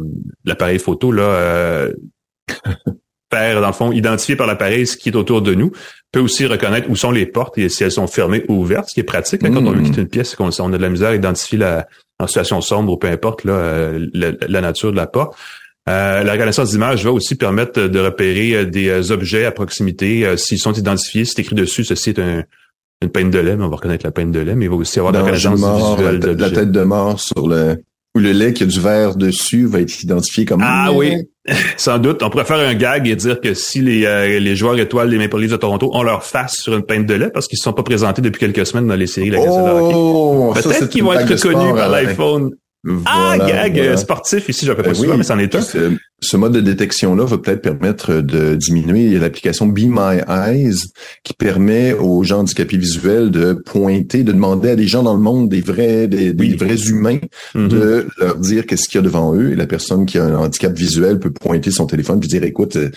[0.45, 1.91] l'appareil photo, là, euh,
[3.33, 5.71] faire, dans le fond, identifier par l'appareil ce qui est autour de nous.
[6.11, 8.93] Peut aussi reconnaître où sont les portes et si elles sont fermées ou ouvertes, ce
[8.93, 9.83] qui est pratique là, quand on veut Mm.
[9.85, 11.87] quitter une pièce qu'on on a de la misère à identifier la,
[12.19, 15.37] en situation sombre ou peu importe là, euh, la, la nature de la porte.
[15.89, 20.25] Euh, la reconnaissance d'image va aussi permettre de repérer euh, des euh, objets à proximité.
[20.37, 22.43] S'ils sont identifiés, c'est écrit dessus, ceci est un,
[23.01, 24.75] une peine de lait, mais on va reconnaître la peine de lait, mais il va
[24.75, 26.55] aussi avoir de la reconnaissance mort, la, visuelle tête- la d'objets.
[26.61, 27.77] tête de mort sur le
[28.15, 31.15] Ou le lait qui a du verre dessus va être identifié comme Ah oui,
[31.77, 32.21] sans doute.
[32.21, 35.17] On pourrait faire un gag et dire que si les, euh, les joueurs étoiles des
[35.17, 37.63] Maple Leafs de Toronto ont leur face sur une pinte de lait parce qu'ils ne
[37.63, 40.53] sont pas présentés depuis quelques semaines dans les séries de la Gazette de hockey, Oh,
[40.53, 42.13] peut-être qu'ils vont être reconnus par Alain.
[43.05, 43.91] Ah, Voilà, gag voilà.
[43.91, 45.17] euh, sportif ici, fais pas Ben souvent, oui.
[45.19, 45.61] mais c'en est un.
[45.61, 45.91] Ce,
[46.23, 50.75] ce mode de détection-là va peut-être permettre de diminuer l'application Be My Eyes
[51.23, 55.21] qui permet aux gens handicapés visuels de pointer, de demander à des gens dans le
[55.21, 57.19] monde, des vrais, des, vrais humains,
[57.55, 57.67] Mhm.
[57.69, 59.51] de leur dire qu'est-ce qu'il y a devant eux.
[59.51, 62.75] Et la personne qui a un handicap visuel peut pointer son téléphone puis dire, écoute,
[62.75, 62.89] euh,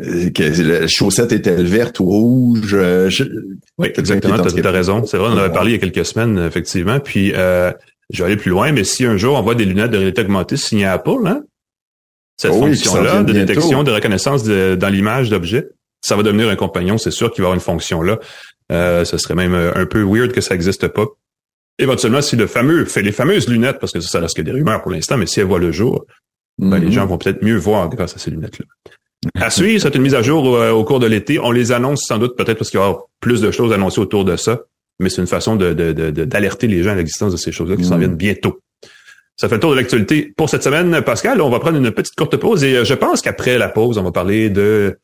[0.00, 2.70] euh, que la chaussette est-elle verte ou rouge?
[2.74, 3.24] Euh, je-
[3.78, 4.68] Oui, exactement, handicapé.
[4.68, 5.04] as raison.
[5.06, 7.00] C'est vrai, on en avait parlé il y a quelques semaines, effectivement.
[7.00, 7.72] Puis, euh,
[8.10, 10.22] je vais aller plus loin, mais si un jour on voit des lunettes de réalité
[10.22, 11.42] augmentée signées Apple, hein,
[12.36, 13.46] cette Oh fonction-là de bientôt.
[13.46, 15.68] détection, de reconnaissance de- dans l'image d'objets,
[16.00, 18.18] ça va devenir un compagnon, c'est sûr qu'il va avoir une fonction-là.
[18.70, 21.06] Euh, ce serait même euh, un peu weird que ça n'existe pas.
[21.80, 24.50] Éventuellement, si le fameux, fait les fameuses lunettes, parce que ça, ça reste que des
[24.52, 26.04] rumeurs pour l'instant, mais si elles voient le jour,
[26.58, 26.92] ben, les Mhm.
[26.92, 28.64] gens vont peut-être mieux voir grâce à ces lunettes-là.
[29.40, 31.38] À suivre, c'est une mise à jour euh, au cours de l'été.
[31.40, 34.00] On les annonce sans doute peut-être parce qu'il va y avoir plus de choses annoncées
[34.00, 34.60] autour de ça,
[34.98, 37.52] mais c'est une façon de, de- de- de- d'alerter les gens à l'existence de ces
[37.52, 38.00] choses-là qui s'en Mm.
[38.00, 38.60] viennent bientôt.
[39.36, 41.00] Ça fait le tour de l'actualité pour cette semaine.
[41.02, 43.96] Pascal, on va prendre une petite courte pause et euh, je pense qu'après la pause,
[43.98, 44.98] on va parler de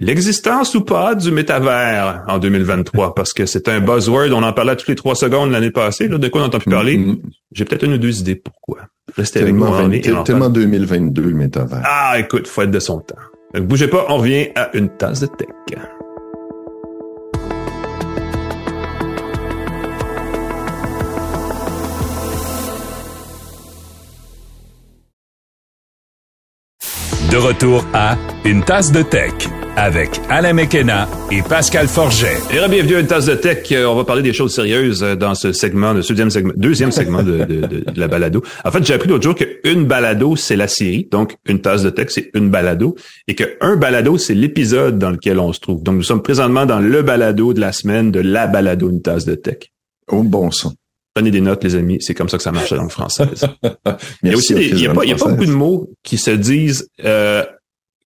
[0.00, 4.32] l'existence ou pas du métavers en 2023 parce que c'est un buzzword.
[4.32, 6.08] On en parlait toutes les trois secondes l'année passée.
[6.08, 6.96] Là, de quoi on n'entend plus parler?
[6.98, 7.18] Mhm.
[7.52, 8.78] J'ai peut-être une ou deux idées pourquoi.
[9.16, 10.52] Restez avec nous, Tellement, on en est et on en tellement parle.
[10.54, 11.82] 2022, le métavers.
[11.84, 13.14] Ah, écoute, faut être de son temps.
[13.54, 15.48] Bougez pas, on revient à une tasse de tech.
[27.36, 29.30] De retour à Une tasse de tech
[29.76, 32.38] avec Alain Mekena et Pascal Forget.
[32.50, 33.70] Et bienvenue à une tasse de tech.
[33.72, 36.92] Euh, On va parler des choses sérieuses euh, dans ce segment, le deuxième segment, deuxième
[36.92, 38.42] segment de, de- de- de la balado.
[38.64, 41.08] En fait, j'ai appris l'autre jour qu'une balado, c'est la série.
[41.12, 42.96] Donc, une tasse de tech, c'est une balado.
[43.28, 45.82] Et qu'un balado, c'est l'épisode dans lequel on se trouve.
[45.82, 49.26] Donc, nous sommes présentement dans le balado de la semaine de la balado, une tasse
[49.26, 49.58] de tech.
[50.10, 50.72] Au bon sang.
[51.16, 51.96] Prenez des notes, les amis.
[52.00, 53.24] C'est comme ça que ça marche dans le français.
[54.22, 55.36] Il y a aussi des- il y a pas, il y a pas Françaises.
[55.38, 57.42] beaucoup de mots qui se disent, euh,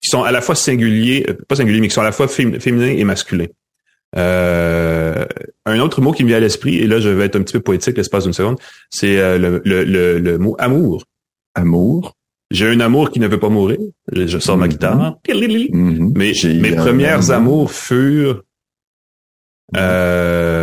[0.01, 2.27] qui sont à la fois singuliers, euh, pas singuliers, mais qui sont à la fois
[2.27, 3.49] fém- féminins et masculins.
[4.17, 5.25] Euh,
[5.67, 7.55] un autre mot qui me vient à l'esprit, et là je vais être un petit
[7.55, 8.59] peu poétique l'espace d'une seconde,
[8.91, 11.05] c'est euh, le, le, le, le mot amour.
[11.57, 12.15] Amour?
[12.53, 13.79] J'ai un amour qui ne veut pas mourir.
[14.13, 14.71] Je, je sors ma Mhm.
[14.73, 15.17] guitare.
[16.17, 17.63] Mais J'ai mes premières amour.
[17.65, 18.43] amours furent
[19.77, 20.60] euh,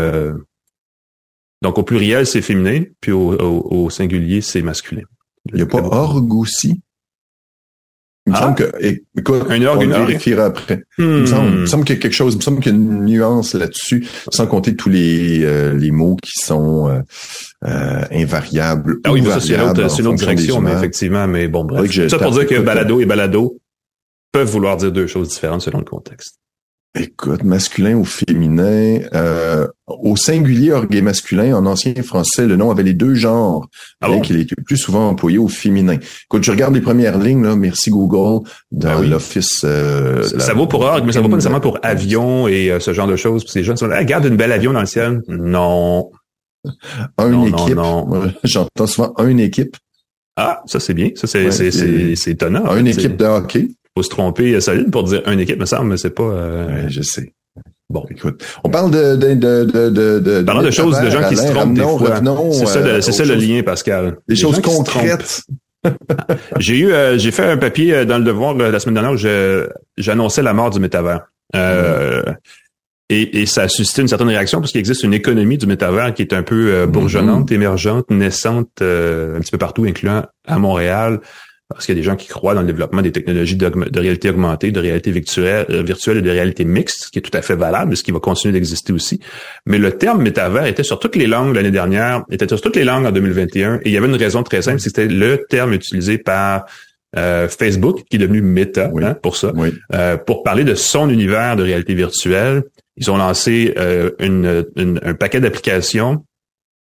[1.61, 5.03] donc au pluriel c'est féminin, puis au, au, au singulier c'est masculin.
[5.49, 6.81] Il n'y a pas orgue aussi?
[8.25, 8.41] Il me Ah.
[8.41, 8.71] semble que,
[9.17, 10.83] écoute, Un orgue, on vérifiera après.
[10.97, 11.19] Il Hmm.
[11.21, 12.75] me semble, il me semble qu'il y a quelque chose, il me semble qu'il y
[12.75, 16.99] a une nuance là-dessus, sans compter tous les, euh, les mots qui sont euh,
[17.65, 18.97] euh, invariables.
[19.05, 21.47] Ah oui, ou mais ça, c'est une variables autre, en c'est direction, mais effectivement, mais
[21.47, 21.89] bon, bref.
[22.09, 23.57] ça pour dire que balado et balado
[24.33, 26.37] peuvent vouloir dire deux choses différentes selon le contexte.
[26.95, 32.71] Écoute, masculin ou féminin, euh, au singulier orgue et masculin, en ancien français, le nom
[32.71, 33.67] avait les deux genres,
[34.01, 34.21] Ah bien bon?
[34.23, 35.97] qu'il était plus souvent employé au féminin.
[36.25, 39.09] Écoute, je regarde les premières lignes, là, merci Google, dans Ah oui.
[39.09, 39.61] l'office.
[39.63, 42.71] euh, Ça, la- ça vaut pour orgue, mais ça vaut pas nécessairement pour avion et
[42.71, 43.43] euh, ce genre de choses.
[43.43, 45.21] Puis ces gens sont là, regarde une belle avion dans le ciel.
[45.27, 46.09] Non.
[47.19, 47.75] Un Non, non, équipe.
[47.75, 48.07] non.
[48.07, 49.77] Moi, J'entends souvent une équipe.
[50.35, 51.11] Ah, ça c'est bien.
[51.15, 52.75] Ça c'est Ouais, étonnant.
[52.75, 53.67] une équipe de hockey.
[53.97, 56.21] Faut se tromper euh, solide pour dire une équipe, me semble, mais c'est pas.
[56.23, 57.33] euh, Ouais, je sais.
[57.89, 58.05] Bon.
[58.11, 61.35] Écoute, on parle de de de de de de, Parlant de choses, de gens qui
[61.35, 62.09] se trompent des revenons- fois.
[62.15, 64.17] revenons, C'est ça, euh, le- c'est ça le lien, Pascal.
[64.27, 65.41] Des choses concrètes.
[66.59, 69.13] J'ai eu, euh, j'ai fait un papier euh, dans le Devoir là, la semaine dernière
[69.13, 71.21] où j'annonçais la mort du métavers.
[71.55, 72.21] Euh,
[73.09, 76.13] et, et ça a suscité une certaine réaction parce qu'il existe une économie du métavers
[76.13, 80.59] qui est un peu euh, bourgeonnante, émergente, naissante, euh, un petit peu partout, incluant à
[80.59, 81.21] Montréal,
[81.69, 84.29] parce qu'il y a des gens qui croient dans le développement des technologies de réalité
[84.29, 87.41] augmentée, de réalité virtuelle, euh, virtuelle et de réalité mixte, ce qui est tout à
[87.41, 89.19] fait valable, ce qui va continuer d'exister aussi.
[89.65, 92.85] Mais le terme métavers était sur toutes les langues l'année dernière, était sur toutes les
[92.85, 96.17] langues en 2021, et il y avait une raison très simple, c'était le terme utilisé
[96.17, 96.65] par
[97.17, 99.03] euh, Facebook, qui est devenu Meta Oui.
[99.03, 99.73] hein, pour ça, Oui.
[99.93, 102.63] euh, pour parler de son univers de réalité virtuelle.
[102.97, 103.73] Ils ont lancé
[104.19, 106.25] une- une- un paquet d'applications.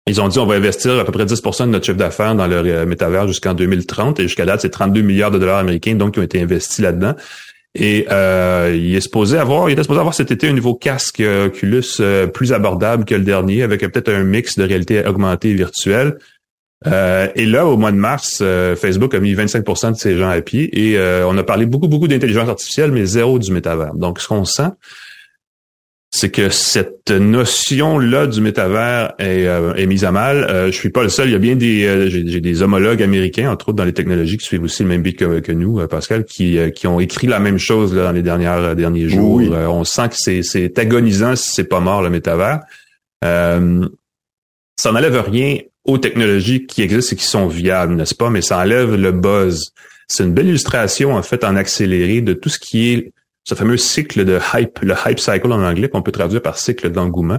[0.06, 2.46] Ils ont dit on va investir à peu près 10 de notre chiffre d'affaires dans
[2.46, 6.14] leur euh, métavers jusqu'en 2030 et jusqu'à date c'est 32 milliards de dollars américains donc
[6.14, 7.14] qui ont été investis là-dedans.
[7.74, 11.20] Et euh, il est supposé avoir, il était supposé avoir cet été un nouveau casque
[11.20, 15.50] euh, Oculus euh, plus abordable que le dernier, avec peut-être un mix de réalité augmentée
[15.50, 16.18] et virtuelle.
[16.84, 18.42] Et là, au mois de mars,
[18.76, 22.08] Facebook a mis 25 de ses gens à pied et on a parlé beaucoup, beaucoup
[22.08, 23.94] d'intelligence artificielle, mais zéro du métavers.
[23.94, 24.70] Donc, ce qu'on sent,
[26.14, 30.44] c'est que cette notion-là du métavers est, euh, est mise à mal.
[30.51, 31.31] Euh, je suis pas le seul.
[31.31, 34.37] Il y a bien des euh, j'ai, des homologues américains, entre autres dans les technologies,
[34.37, 37.40] qui suivent aussi le même but que, nous, euh, Pascal, qui, qui ont écrit la
[37.40, 39.40] même chose là, dans les dernières derniers jours.
[39.40, 42.61] on sent que c'est, c'est agonisant si c'est pas mort le métavers.
[43.22, 43.59] ça
[44.85, 48.29] n'enlève rien aux technologies qui existent et qui sont viables, n'est-ce pas?
[48.29, 49.72] Mais ça enlève le buzz.
[50.09, 53.12] C'est une belle illustration, en fait, en accéléré de tout ce qui est
[53.44, 56.90] ce fameux cycle de hype, le hype cycle en anglais, qu'on peut traduire par cycle
[56.90, 57.38] d'engouement,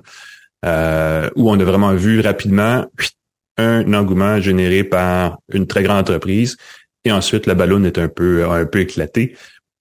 [0.65, 2.85] euh, où on a vraiment vu rapidement
[3.57, 6.57] un engouement généré par une très grande entreprise,
[7.05, 9.35] et ensuite la ballonne est un peu un peu éclatée.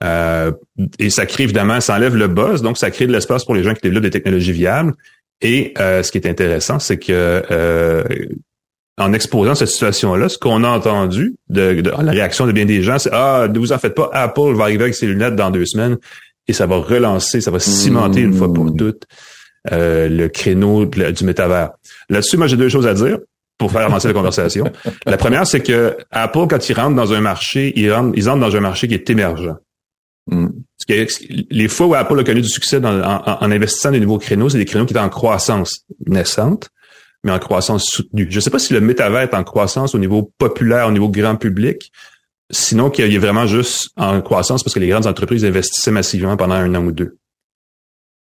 [0.05, 0.53] Euh,
[0.99, 3.63] et ça crée évidemment, ça enlève le buzz, donc ça crée de l'espace pour les
[3.63, 4.95] gens qui développent des technologies viables.
[5.41, 7.43] Et euh, ce qui est intéressant, c'est que
[8.99, 12.99] en exposant cette situation-là, ce qu'on a entendu de, la réaction de bien des gens,
[12.99, 15.65] c'est ah, ne vous en faites pas, Apple va arriver avec ses lunettes dans deux
[15.65, 15.97] semaines
[16.47, 18.77] et ça va relancer, ça va cimenter une fois pour mmh.
[18.77, 19.05] toutes
[19.71, 21.71] euh, le créneau du métavers.
[22.11, 23.19] Là-dessus, moi j'ai deux choses à dire
[23.57, 24.65] pour faire avancer la conversation.
[25.07, 28.41] La première, c'est que Apple, quand ils rentrent dans un marché, ils rentrent, ils entrent
[28.41, 29.55] dans un marché qui est émergent.
[30.31, 30.49] Mmh.
[31.51, 34.59] les fois où Apple a connu du succès en, en, investissant des nouveaux créneaux, c'est
[34.59, 36.71] des créneaux qui étaient en croissance naissante
[37.25, 38.27] mais en croissance soutenue.
[38.31, 41.09] Je ne sais pas si le métavers est en croissance au niveau populaire, au niveau
[41.09, 41.93] grand public,
[42.51, 46.55] sinon qu'il est vraiment juste en croissance parce que les grandes entreprises investissaient massivement pendant
[46.55, 47.17] un an ou deux.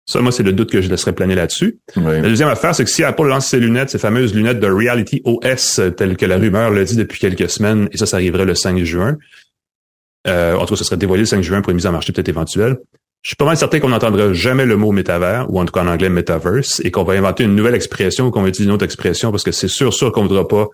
[0.07, 1.79] Ça, moi, c'est le doute que je laisserais planer là-dessus.
[1.95, 5.23] La deuxième affaire, c'est que si Apple lance ses lunettes, ces fameuses lunettes de Reality
[5.25, 8.53] OS, telles que la rumeur le dit depuis quelques semaines, et ça, ça arriverait le
[8.53, 9.17] 5 juin,
[10.27, 12.13] euh, en tout cas, ça serait dévoilé le 5 juin pour une mise en marché
[12.13, 12.77] peut-être éventuelle.
[13.25, 15.81] Je suis pas mal certain qu'on n'entendra jamais le mot métavers, ou en tout cas
[15.81, 18.75] en anglais metaverse, et qu'on va inventer une nouvelle expression ou qu'on va utiliser une
[18.75, 20.67] autre expression parce que c'est sûr, sûr qu'on voudra pas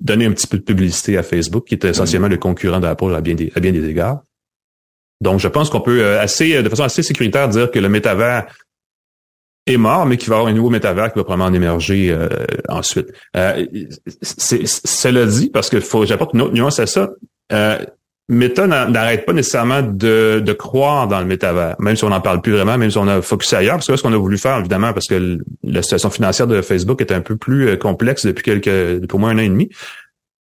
[0.00, 3.20] donner un petit peu de publicité à Facebook, qui est essentiellement le concurrent d'Apple à
[3.20, 4.22] bien des, à bien des égards.
[5.20, 7.88] Donc, je pense qu'on peut euh, assez, euh, de façon assez sécuritaire dire que le
[7.88, 8.52] métavers
[9.66, 12.10] est mort, mais qu'il va y avoir un nouveau métavers qui va probablement en émerger
[12.10, 12.28] euh,
[12.68, 13.12] ensuite.
[13.36, 13.64] Euh,
[14.22, 17.10] cela dit, parce que faut, j'apporte une autre nuance à ça.
[17.52, 17.78] Euh,
[18.30, 22.42] Meta n'arrête pas nécessairement de, de, croire dans le métavers, même si on n'en parle
[22.42, 24.58] plus vraiment, même si on a focusé ailleurs, parce que ce qu'on a voulu faire,
[24.58, 28.42] évidemment, parce que la situation financière de Facebook est un peu plus euh, complexe depuis
[28.42, 29.70] quelques, au moins un an et demi.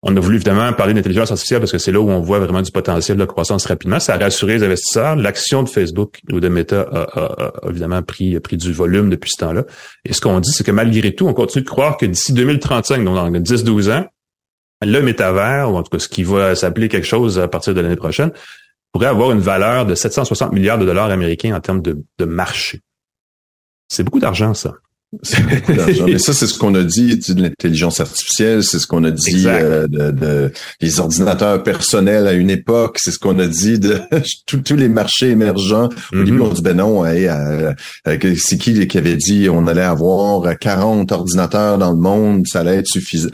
[0.02, 2.60] On a voulu évidemment parler d'intelligence artificielle parce que c'est là où on voit vraiment
[2.60, 4.00] du potentiel de croissance rapidement.
[4.00, 5.14] Ça a rassuré les investisseurs.
[5.14, 9.62] L'action de Facebook ou de Meta a, évidemment pris, pris du volume depuis ce temps-là.
[10.04, 13.04] Et ce qu'on dit, c'est que malgré tout, on continue de croire que d'ici 2035,
[13.04, 14.06] donc dans 10-12 ans,
[14.84, 17.80] le métavers, ou en tout cas ce qui va s'appeler quelque chose à partir de
[17.80, 18.32] l'année prochaine,
[18.92, 22.80] pourrait avoir une valeur de 760 milliards de dollars américains en termes de, de marché.
[23.88, 24.74] C'est beaucoup d'argent, ça.
[26.06, 29.44] Mais ça, c'est ce qu'on a dit, de l'intelligence artificielle, c'est ce qu'on a dit
[29.46, 34.00] euh, de, de, des ordinateurs personnels à une époque, c'est ce qu'on a dit de
[34.46, 35.90] tous les marchés émergents.
[36.12, 36.24] Au mm-hmm.
[36.24, 37.72] début, on dit ben non, euh,
[38.08, 42.60] euh, c'est qui qui avait dit on allait avoir 40 ordinateurs dans le monde, ça
[42.60, 43.28] allait être suffisant.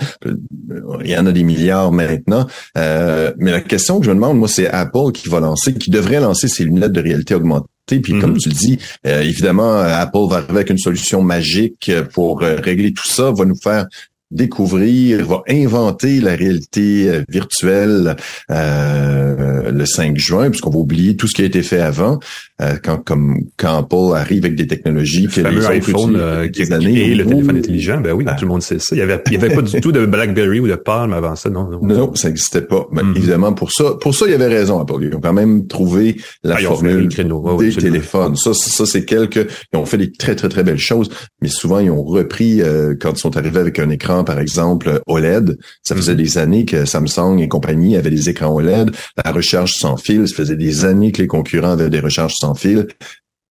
[1.04, 2.48] Il y en a des milliards maintenant.
[2.74, 6.20] mais la question que je me demande, moi, c'est Apple qui va lancer, qui devrait
[6.20, 8.38] lancer ses lunettes de réalité augmentée puis comme mhm.
[8.38, 12.92] tu le dis, euh, évidemment, Apple va arriver avec une solution magique pour euh, régler
[12.92, 13.87] tout ça, va nous faire
[14.31, 18.16] découvrir, va inventer la réalité euh, virtuelle
[18.51, 22.18] euh, le 5 juin, puisqu'on va oublier tout ce qui a été fait avant,
[22.61, 26.73] euh, quand comme quand Apple arrive avec des technologies le que fameux iPhone euh, qui,
[26.73, 28.97] années, et le téléphone intelligent, ben oui, tout le monde sait ça.
[28.97, 31.37] Il y avait il y avait pas du tout de BlackBerry ou de Palm avant
[31.37, 32.87] ça, non Non, non ça n'existait pas.
[32.90, 33.16] Mais mm-hmm.
[33.16, 34.97] évidemment pour ça, pour ça il y avait raison Apple.
[35.03, 38.35] Ils ont quand même trouvé la ah, formule des téléphones.
[38.37, 41.79] Ça, ça c'est quelques ils ont fait des très très très belles choses, mais souvent
[41.79, 42.61] ils ont repris
[43.01, 45.59] quand ils sont arrivés avec un écran par exemple, OLED.
[45.83, 46.18] Ça faisait mhm.
[46.18, 48.90] des années que Samsung et compagnie avaient des écrans OLED.
[49.25, 52.47] La recharge sans fil, ça faisait des années que les concurrents avaient des recharges sans
[52.54, 52.88] fil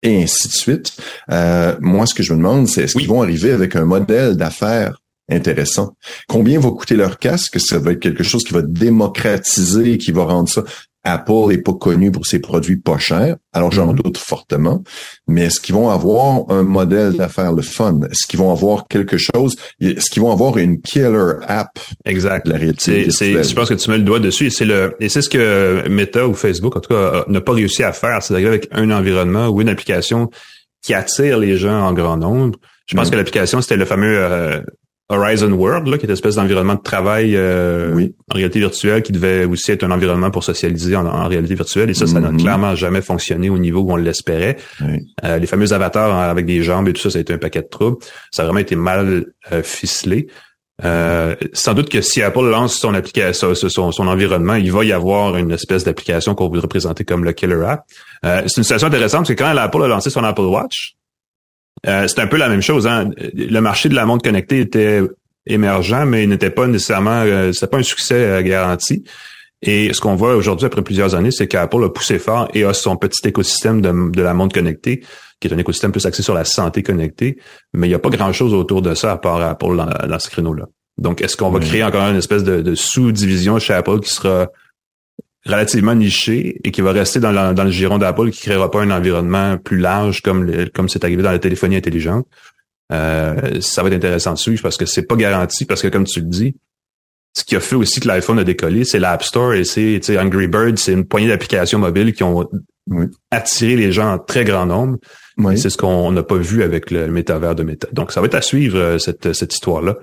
[0.03, 0.97] et ainsi de suite.
[1.31, 4.37] Euh, moi, ce que je me demande, c'est est-ce qu'ils vont arriver avec un modèle
[4.37, 5.01] d'affaires
[5.31, 5.97] intéressant?
[6.29, 7.61] Combien va coûter leur casque?
[7.61, 10.65] Ça va être quelque chose qui va démocratiser, qui va rendre ça
[11.05, 14.03] Apple n'est pas connu pour ses produits pas chers, alors j'en mm-hmm.
[14.03, 14.83] doute fortement.
[15.27, 18.01] Mais est-ce qu'ils vont avoir un modèle d'affaires le fun?
[18.11, 19.57] Est-ce qu'ils vont avoir quelque chose?
[19.81, 22.47] Est-ce qu'ils vont avoir une killer app Exact.
[22.47, 23.11] La réalité.
[23.11, 24.47] C'est, je pense que tu mets le doigt dessus.
[24.47, 27.53] Et c'est le et c'est ce que Meta ou Facebook en tout cas n'a pas
[27.53, 30.31] réussi à faire, c'est d'arriver avec un environnement ou une application
[30.83, 32.59] qui attire les gens en grand nombre.
[32.87, 33.11] Je pense mm-hmm.
[33.11, 34.61] que l'application c'était le fameux euh,
[35.13, 39.13] Horizon World, là, qui est une espèce d'environnement de travail euh, en réalité virtuelle, qui
[39.13, 41.91] devait aussi être un environnement pour socialiser en, réalité virtuelle.
[41.91, 42.41] Et ça, ça n'a mm-hmm.
[42.41, 44.57] clairement jamais fonctionné au niveau où on l'espérait.
[45.25, 47.63] Euh, les fameux avatars avec des jambes et tout ça, ça a été un paquet
[47.63, 47.99] de troubles.
[48.31, 50.29] Ça a vraiment été mal euh, ficelé.
[50.83, 55.37] sans doute que si Apple lance son application, son, son, environnement, il va y avoir
[55.37, 57.85] une espèce d'application qu'on voudrait présenter comme le killer app.
[58.23, 60.97] c'est une situation intéressante parce que quand Apple a lancé son Apple Watch,
[61.87, 62.87] euh, c'est un peu la même chose.
[62.87, 63.11] Hein?
[63.35, 65.03] Le marché de la montre connectée était
[65.47, 69.05] émergent, mais il n'était pas nécessairement, euh, c'était pas un succès euh, garanti.
[69.63, 72.75] Et ce qu'on voit aujourd'hui, après plusieurs années, c'est qu'Apple a poussé fort et a
[72.75, 75.05] son petit écosystème de, la montre connectée,
[75.41, 77.39] qui est un écosystème plus axé sur la santé connectée,
[77.73, 80.65] mais il n'y a pas grand-chose autour de ça à part Apple dans, ce créneau-là.
[80.99, 84.49] Donc, est-ce qu'on va créer encore une espèce de, sous-division chez Apple qui sera
[85.45, 89.59] relativement nichée et qui va rester dans, le giron d'Apple, qui créera pas un environnement
[89.59, 92.27] plus large comme comme c'est arrivé dans la téléphonie intelligente?
[92.93, 96.05] Euh, ça va être intéressant de suivre parce que c'est pas garanti, parce que comme
[96.05, 96.55] tu le dis,
[97.35, 100.49] ce qui a fait aussi que l'iPhone a décollé, c'est l'App Store et c'est Angry
[100.49, 102.49] Bird, c'est une poignée d'applications mobiles qui ont
[103.31, 104.99] attiré les gens en très grand nombre.
[105.57, 107.89] C'est ce qu'on n'a pas vu avec le, métavers de Meta.
[107.93, 109.97] Donc, ça va être à suivre euh, cette, cette histoire-là.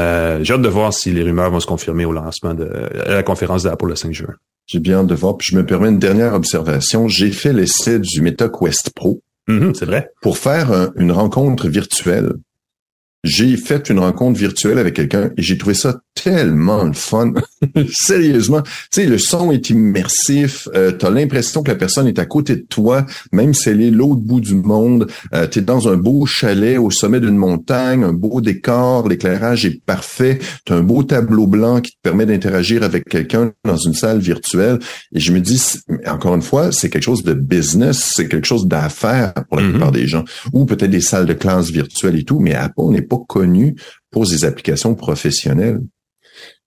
[0.00, 2.68] Euh, j'ai hâte de voir si les rumeurs vont se confirmer au lancement de
[3.06, 4.34] la conférence d'Apple le 5 juin.
[4.66, 5.36] J'ai bien hâte de voir.
[5.36, 7.08] Puis je me permets une dernière observation.
[7.08, 9.22] J'ai fait l'essai du Meta Quest Pro.
[9.48, 10.10] Mm-hmm, c'est vrai.
[10.22, 12.32] Pour faire une rencontre virtuelle
[13.24, 17.32] j'ai fait une rencontre virtuelle avec quelqu'un et j'ai trouvé ça tellement le fun.
[17.92, 20.68] Sérieusement, tu sais, le son est immersif.
[20.74, 23.80] Euh, tu as l'impression que la personne est à côté de toi, même si elle
[23.80, 25.06] est l'autre bout du monde.
[25.34, 29.64] Euh, tu es dans un beau chalet au sommet d'une montagne, un beau décor, l'éclairage
[29.64, 30.38] est parfait.
[30.66, 34.18] Tu as un beau tableau blanc qui te permet d'interagir avec quelqu'un dans une salle
[34.18, 34.80] virtuelle.
[35.14, 35.62] Et je me dis,
[36.06, 39.70] encore une fois, c'est quelque chose de business, c'est quelque chose d'affaires pour la mm-hmm.
[39.70, 40.24] plupart des gens.
[40.52, 43.76] Ou peut-être des salles de classe virtuelles et tout, mais Apple n'est connu
[44.10, 45.80] pour des applications professionnelles.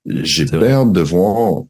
[0.06, 1.64] J'ai peur de voir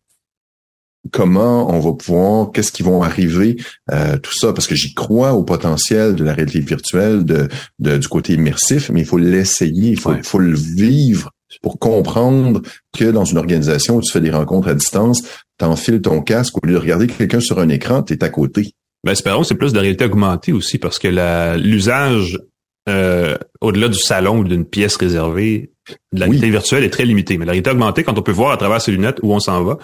[1.12, 3.58] comment on va pouvoir, qu'est-ce qui vont arriver,
[3.92, 7.48] euh, tout ça, parce que j'y crois au potentiel de la réalité virtuelle, de,
[7.80, 12.62] du côté immersif, mais il faut l'essayer, il faut, faut le vivre pour comprendre
[12.92, 15.22] que dans une organisation où tu fais des rencontres à distance,
[15.58, 18.30] tu enfiles ton casque, au lieu de regarder quelqu'un sur un écran, tu es à
[18.30, 18.72] côté.
[19.04, 21.08] Ben, espérons c'est plus de la réalité augmentée aussi, parce que
[21.58, 22.40] l'usage
[22.88, 25.72] euh, au-delà du salon ou d'une pièce réservée,
[26.12, 27.38] la réalité virtuelle est très limitée.
[27.38, 29.64] Mais la réalité augmentée, quand on peut voir à travers ses lunettes où on s'en
[29.64, 29.78] va,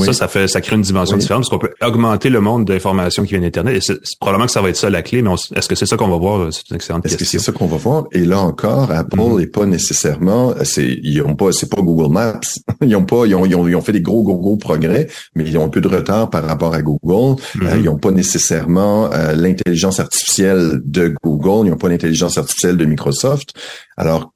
[0.00, 3.24] ça, ça fait, ça crée une dimension différente parce qu'on peut augmenter le monde d'informations
[3.24, 3.76] qui vient d'Internet.
[3.76, 5.96] Et c'est probablement que ça va être ça la clé, mais est-ce que c'est ça
[5.96, 6.52] qu'on va voir?
[6.52, 7.16] C'est une excellente question.
[7.16, 8.04] Est-ce que c'est ça qu'on va voir?
[8.12, 9.50] Et là encore, Apple n'est mm-hmm.
[9.50, 12.40] pas nécessairement, c'est, ils ont pas, c'est pas Google Maps.
[12.82, 15.56] ils ont pas, ils ont, ils ont, fait des gros, gros, gros progrès, mais ils
[15.58, 17.40] ont un peu de retard par rapport à Google.
[17.56, 17.78] Euh, mm-hmm.
[17.78, 21.66] ils n'ont pas nécessairement euh, l'intelligence artificielle de Google.
[21.66, 23.54] Ils n'ont pas l'intelligence artificielle de Microsoft.
[23.96, 24.32] Alors,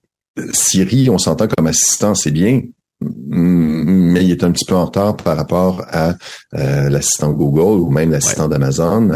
[0.52, 2.60] Siri, on s'entend comme assistant, c'est bien,
[3.00, 6.14] mais il est un petit peu en retard par rapport à
[6.54, 9.10] euh, l'assistant Google ou même l'assistant d'Amazon,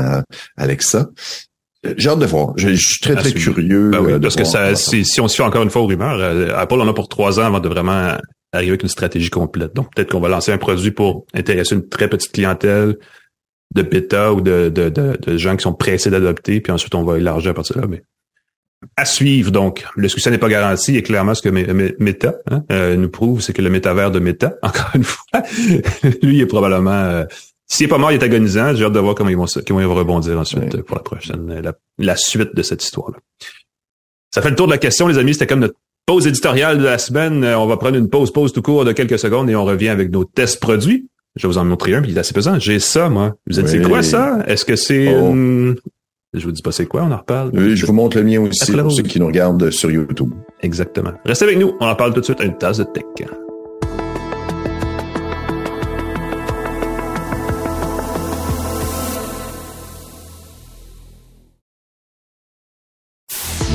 [0.57, 1.09] Alexa.
[1.97, 2.53] J'ai hâte de voir.
[2.57, 3.91] Je, suis très, très curieux.
[3.91, 6.55] Ben euh, parce que ça, si, on se fait encore une fois aux rumeurs, euh,
[6.55, 8.19] Apple en a pour trois ans avant de vraiment
[8.53, 9.75] arriver avec une stratégie complète.
[9.75, 12.97] Donc peut-être qu'on va lancer un produit pour intéresser une très petite clientèle
[13.75, 17.19] de bêta ou de, de, de, gens qui sont pressés d'adopter, puis ensuite on va
[17.19, 17.87] élargir à partir de là.
[17.89, 18.03] Mais
[18.97, 19.85] à suivre, donc.
[19.97, 23.53] Le succès n'est pas garanti et clairement, ce que Meta hein, euh, nous prouve, c'est
[23.53, 25.43] que le métavers de Meta, encore une fois,
[26.23, 26.91] lui est probablement...
[26.91, 27.25] Euh,
[27.67, 28.75] s'il est pas mort, il est agonisant.
[28.75, 31.63] J'ai hâte de voir comment ils vont, comment ils vont rebondir ensuite pour la prochaine,
[31.99, 33.19] la, suite de cette histoire-là.
[34.35, 35.35] Ça fait le tour de la question, les amis.
[35.35, 37.45] C'était comme notre pause éditoriale de la semaine.
[37.45, 39.91] Euh, on va prendre une pause, pause tout court de quelques secondes et on revient
[39.91, 41.09] avec nos tests produits.
[41.37, 42.59] Je vais vous en montrer un, puis il est assez pesant.
[42.59, 43.37] J'ai ça, moi.
[43.47, 44.43] Vous êtes c'est quoi ça?
[44.49, 45.33] Est-ce que c'est oh.
[46.33, 47.51] Je vous dis pas c'est quoi, on en reparle.
[47.55, 50.33] Oui, je vous montre le mien aussi pour ceux qui nous regardent sur YouTube.
[50.61, 51.11] Exactement.
[51.25, 53.05] Restez avec nous, on en parle tout de suite à une tasse de tech.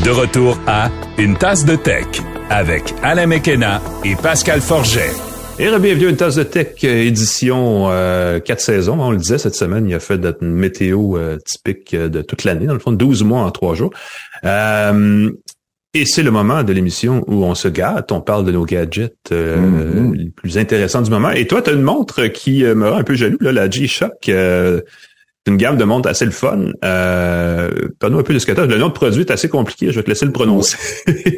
[0.05, 2.05] De retour à Une tasse de tech
[2.49, 5.11] avec Alain Mekena et Pascal Forget.
[5.57, 8.99] Et bienvenue à une tasse de tech euh, édition euh, 4 saisons.
[8.99, 12.43] On le disait cette semaine, il a fait une météo euh, typique euh, de toute
[12.43, 13.93] l'année, dans le fond, 12 mois en 3 jours.
[14.43, 19.31] et c'est le moment de l'émission où on se gâte, on parle de nos gadgets
[19.31, 20.13] mm-hmm.
[20.17, 21.29] les plus intéressants du moment.
[21.29, 24.29] Et toi, tu as une montre qui me rend un peu jaloux, là, la G-Shock
[25.45, 26.71] c'est une gamme de montres assez le fun.
[26.83, 29.91] Euh, Parle-nous un peu de ce que tu Le nom de produit est assez compliqué,
[29.91, 30.75] je vais te laisser le prononcer.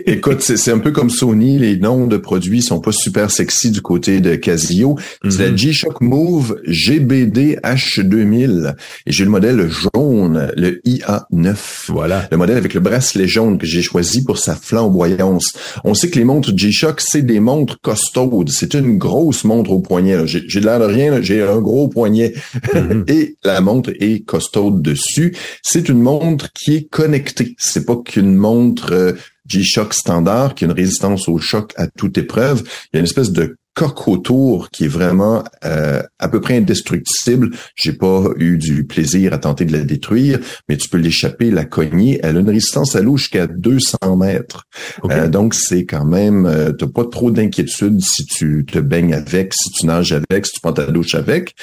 [0.06, 3.82] Écoute, c'est un peu comme Sony, les noms de produits sont pas super sexy du
[3.82, 4.98] côté de Casio.
[5.28, 5.56] C'est la.
[5.56, 8.76] G-Shock Move GBD H2000.
[9.08, 11.56] Et j'ai le modèle jaune, le IA9.
[11.90, 12.30] Voilà.
[12.32, 15.52] Le modèle avec le bracelet jaune que j'ai choisi pour sa flamboyance.
[15.84, 18.50] On sait que les montres G-Shock, c'est des montres costaudes.
[18.52, 20.26] C'est une grosse montre au poignet.
[20.28, 22.34] J'ai l'air de rien, j'ai un gros poignet.
[22.74, 23.04] Mhm.
[23.10, 25.36] Et la montre et costaud dessus.
[25.62, 27.56] C'est une montre qui est connectée.
[27.58, 29.14] C'est pas qu'une montre euh,
[29.48, 32.64] G-Shock standard qui a une résistance au choc à toute épreuve.
[32.66, 36.58] Il y a une espèce de coque autour qui est vraiment euh, à peu près
[36.58, 37.52] indestructible.
[37.76, 41.64] J'ai pas eu du plaisir à tenter de la détruire, mais tu peux l'échapper, la
[41.64, 42.20] cogner.
[42.24, 44.64] Elle a une résistance à l'eau jusqu'à 200 mètres.
[45.12, 49.54] Euh, donc c'est quand même, euh, t'as pas trop d'inquiétude si tu te baignes avec,
[49.54, 51.54] si tu nages avec, si tu prends ta douche avec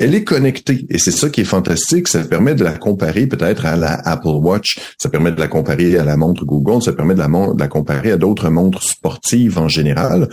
[0.00, 2.08] elle est connectée et c'est ça qui est fantastique.
[2.08, 5.96] Ça permet de la comparer peut-être à la Apple Watch, ça permet de la comparer
[5.98, 10.28] à la montre Google, ça permet de la, comparer à d'autres montres sportives en général.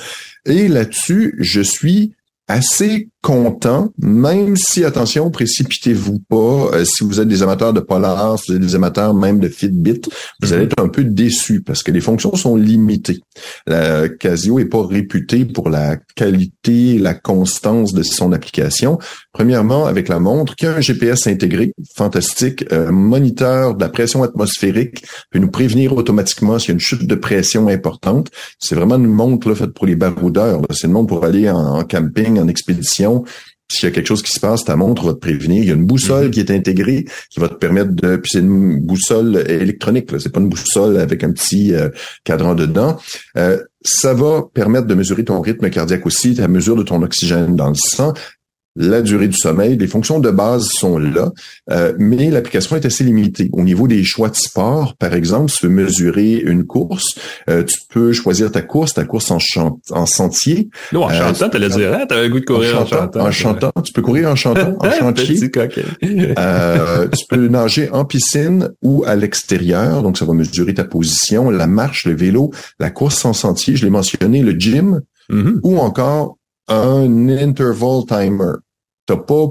[0.45, 2.13] Et là-dessus, je suis
[2.47, 6.69] assez content, même si, attention, précipitez-vous pas.
[6.73, 9.49] Euh, si vous êtes des amateurs de Polar, si vous êtes des amateurs même de
[9.49, 10.01] Fitbit,
[10.41, 10.71] vous allez mhm.
[10.71, 13.19] être un peu déçus parce que les fonctions sont limitées.
[13.65, 18.97] La Casio est pas réputée pour la qualité, la constance de son application.
[19.33, 24.23] Premièrement, avec la montre qui a un GPS intégré, fantastique, euh, moniteur de la pression
[24.23, 28.29] atmosphérique, peut nous prévenir automatiquement s'il y a une chute de pression importante.
[28.59, 30.61] C'est vraiment une montre là, faite pour les baroudeurs.
[30.71, 33.16] C'est une montre pour aller en camping, en expédition
[33.69, 35.61] s'il y a quelque chose qui se passe, ta montre va te prévenir.
[35.61, 36.31] Il y a une boussole mm-hmm.
[36.31, 38.15] qui est intégrée qui va te permettre de.
[38.15, 40.09] Puis c'est une boussole électronique.
[40.19, 41.89] C'est pas une boussole avec un petit euh,
[42.23, 42.97] cadran dedans.
[43.37, 47.55] Euh, ça va permettre de mesurer ton rythme cardiaque aussi, la mesure de ton oxygène
[47.55, 48.13] dans le sang
[48.77, 51.31] la durée du sommeil, les fonctions de base sont là,
[51.71, 53.49] euh, mais l'application est assez limitée.
[53.53, 57.17] Au niveau des choix de sport, par exemple, tu peux mesurer une course,
[57.49, 59.39] euh, tu peux choisir ta course, ta course en,
[59.91, 60.69] en sentier.
[60.93, 63.19] Non, en euh, chantant, t'allais dire, hein, t'avais le goût de courir en chantant.
[63.19, 65.35] En chantant, tu peux courir en chantant, en chantier.
[66.37, 71.49] euh, tu peux nager en piscine ou à l'extérieur, donc ça va mesurer ta position,
[71.49, 75.01] la marche, le vélo, la course en sentier, je l'ai mentionné, le gym,
[75.31, 75.59] mm-hmm.
[75.63, 78.53] ou encore un interval timer.
[79.07, 79.47] T'as pas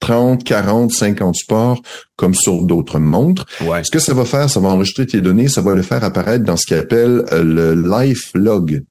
[0.00, 1.82] 30, 40, 50 sports
[2.16, 3.46] comme sur d'autres montres.
[3.60, 6.44] Ce que ça va faire, ça va enregistrer tes données, ça va le faire apparaître
[6.44, 8.84] dans ce qu'il appelle euh, le life log.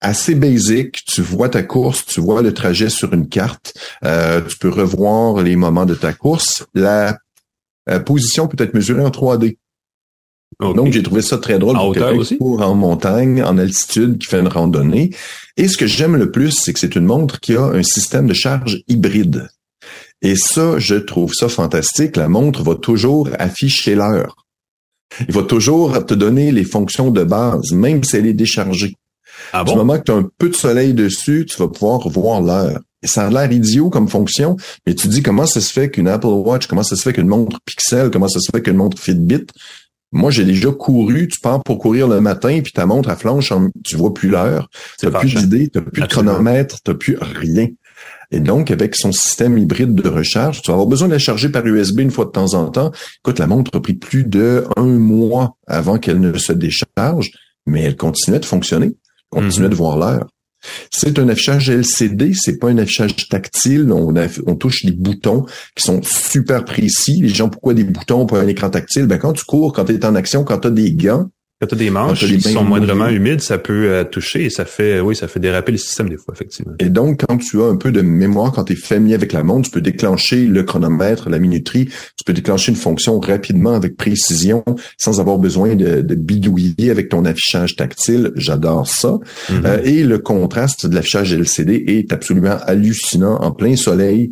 [0.00, 3.74] Assez basique, tu vois ta course, tu vois le trajet sur une carte,
[4.04, 6.64] euh, tu peux revoir les moments de ta course.
[6.74, 7.18] La,
[8.06, 9.58] position peut être mesurée en 3D.
[10.60, 12.36] Donc, j'ai trouvé ça très drôle en pour aussi?
[12.40, 15.10] en montagne, en altitude, qui fait une randonnée.
[15.56, 18.26] Et ce que j'aime le plus, c'est que c'est une montre qui a un système
[18.26, 19.48] de charge hybride.
[20.22, 22.16] Et ça, je trouve ça fantastique.
[22.16, 24.36] La montre va toujours afficher l'heure.
[25.28, 28.94] Il va toujours te donner les fonctions de base, même si elle est déchargée.
[29.52, 29.72] Ah bon?
[29.72, 32.78] Du moment que tu as un peu de soleil dessus, tu vas pouvoir voir l'heure.
[33.02, 34.56] Et ça a l'air idiot comme fonction,
[34.86, 37.28] mais tu dis comment ça se fait qu'une Apple Watch, comment ça se fait qu'une
[37.28, 39.46] montre Pixel, comment ça se fait qu'une montre Fitbit
[40.12, 43.52] moi, j'ai déjà couru, tu pars pour courir le matin, puis ta montre à flanche,
[43.84, 46.96] tu vois plus l'heure, tu n'as plus d'idée, tu n'as plus de chronomètre, tu n'as
[46.96, 47.68] plus rien.
[48.32, 51.48] Et donc, avec son système hybride de recharge, tu vas avoir besoin de la charger
[51.48, 52.92] par USB une fois de temps en temps.
[53.18, 57.30] Écoute, la montre a pris plus de un mois avant qu'elle ne se décharge,
[57.66, 58.92] mais elle continuait de fonctionner,
[59.30, 59.70] continuait mm-hmm.
[59.70, 60.26] de voir l'heure.
[60.90, 63.90] C'est un affichage LCD, c'est pas un affichage tactile.
[63.92, 67.20] On, touche des boutons qui sont super précis.
[67.22, 69.06] Les gens, pourquoi des boutons pour un écran tactile?
[69.06, 71.28] Ben, quand tu cours, quand tu es en action, quand tu as des gants,
[71.60, 74.64] quand tu as des manches qui sont moindrement humides, ça peut euh, toucher et ça
[74.64, 76.72] fait, oui, ça fait déraper le système des fois, effectivement.
[76.78, 79.42] Et donc, quand tu as un peu de mémoire, quand tu es familier avec la
[79.42, 83.98] montre, tu peux déclencher le chronomètre, la minuterie, tu peux déclencher une fonction rapidement avec
[83.98, 84.64] précision
[84.96, 88.32] sans avoir besoin de, de bidouiller avec ton affichage tactile.
[88.36, 89.18] J'adore ça.
[89.50, 89.66] Mm-hmm.
[89.66, 94.30] Euh, et le contraste de l'affichage LCD est absolument hallucinant en plein soleil.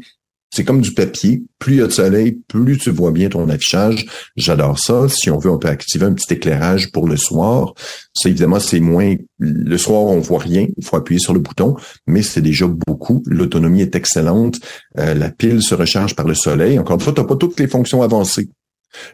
[0.51, 1.43] C'est comme du papier.
[1.59, 4.07] Plus il y a de soleil, plus tu vois bien ton affichage.
[4.37, 5.09] J'adore ça.
[5.09, 7.75] Si on veut, on peut activer un petit éclairage pour le soir.
[8.15, 9.15] Ça, évidemment, c'est moins.
[9.39, 10.67] Le soir, on voit rien.
[10.77, 11.77] Il faut appuyer sur le bouton,
[12.07, 13.23] mais c'est déjà beaucoup.
[13.27, 14.59] L'autonomie est excellente.
[14.99, 16.79] Euh, la pile se recharge par le soleil.
[16.79, 18.49] Encore une fois, tu n'as pas toutes les fonctions avancées.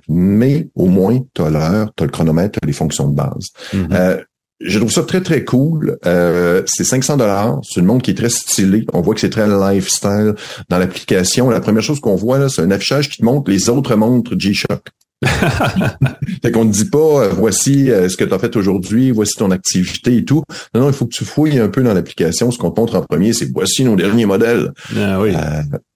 [0.08, 3.14] Mais au moins, tu as l'heure, tu as le chronomètre, tu as les fonctions de
[3.14, 3.48] base.
[3.72, 3.92] Mm-hmm.
[3.92, 4.22] Euh,
[4.64, 5.98] je trouve ça très, très cool.
[6.06, 7.60] Euh, c'est 500 dollars.
[7.62, 8.86] C'est une montre qui est très stylée.
[8.92, 10.34] On voit que c'est très lifestyle
[10.68, 11.50] dans l'application.
[11.50, 14.32] La première chose qu'on voit, là, c'est un affichage qui te montre les autres montres
[14.38, 14.88] G-Shock.
[16.42, 19.34] fait qu'on ne dit pas euh, voici euh, ce que tu as fait aujourd'hui, voici
[19.36, 20.42] ton activité et tout.
[20.74, 22.50] Non, non, il faut que tu fouilles un peu dans l'application.
[22.50, 24.72] Ce qu'on te montre en premier, c'est voici nos derniers modèles.
[24.96, 25.34] Ah oui.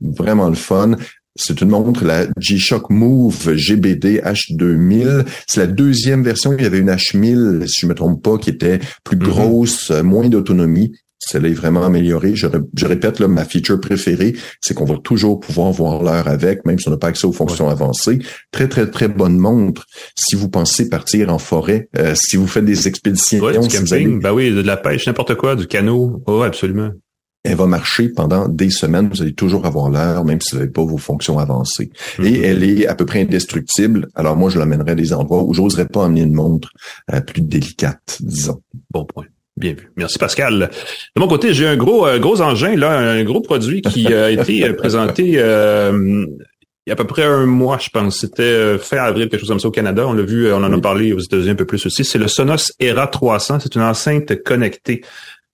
[0.01, 0.93] vraiment le fun.
[1.39, 5.25] C'est une montre, la G-Shock Move GBD H2000.
[5.47, 6.53] C'est la deuxième version.
[6.53, 9.23] Il y avait une H1000, si je me trompe pas, qui était plus mhm.
[9.23, 10.93] grosse, euh, moins d'autonomie.
[11.21, 12.35] Celle-là est vraiment améliorée.
[12.35, 12.47] Je,
[12.87, 16.89] répète, là, ma feature préférée, c'est qu'on va toujours pouvoir voir l'heure avec, même si
[16.89, 18.19] on n'a pas accès aux fonctions avancées.
[18.51, 19.85] Très, très, très bonne montre.
[20.15, 23.45] Si vous pensez partir en forêt, euh, si vous faites des expéditions.
[23.45, 26.23] Ouais, du camping, ben oui, de la pêche, n'importe quoi, du canot.
[26.27, 26.91] Oh, absolument
[27.49, 29.09] elle va marcher pendant des semaines.
[29.09, 31.91] Vous allez toujours avoir l'heure, même si vous n'avez pas vos fonctions avancées.
[32.19, 32.45] Et mhm.
[32.45, 34.09] elle est à peu près indestructible.
[34.15, 36.71] Alors moi, je l'amènerais à des endroits où j'oserais pas emmener une montre
[37.13, 38.61] euh, plus délicate, disons.
[38.91, 39.25] Bon point.
[39.57, 39.91] Bien vu.
[39.97, 40.71] Merci Pascal.
[41.17, 44.73] De mon côté, j'ai un gros gros engin là, un gros produit qui a été
[44.75, 48.21] présenté il y a à peu près un mois, je pense.
[48.21, 50.07] C'était fin avril, quelque chose comme ça au Canada.
[50.07, 52.05] On l'a vu, on en a parlé aux États-Unis un peu plus aussi.
[52.05, 53.61] C'est le Sonos Era 300.
[53.61, 55.03] C'est une enceinte connectée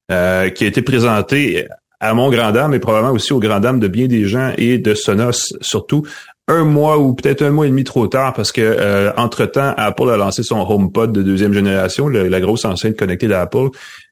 [0.08, 1.66] qui a été présentée
[2.00, 4.78] à mon grand dame, mais probablement aussi au grand dame de bien des gens et
[4.78, 6.06] de Sonos surtout,
[6.46, 10.10] un mois ou peut-être un mois et demi trop tard parce que euh, entre-temps, Apple
[10.10, 13.68] a lancé son HomePod de deuxième génération, la grosse enceinte connectée d'Apple,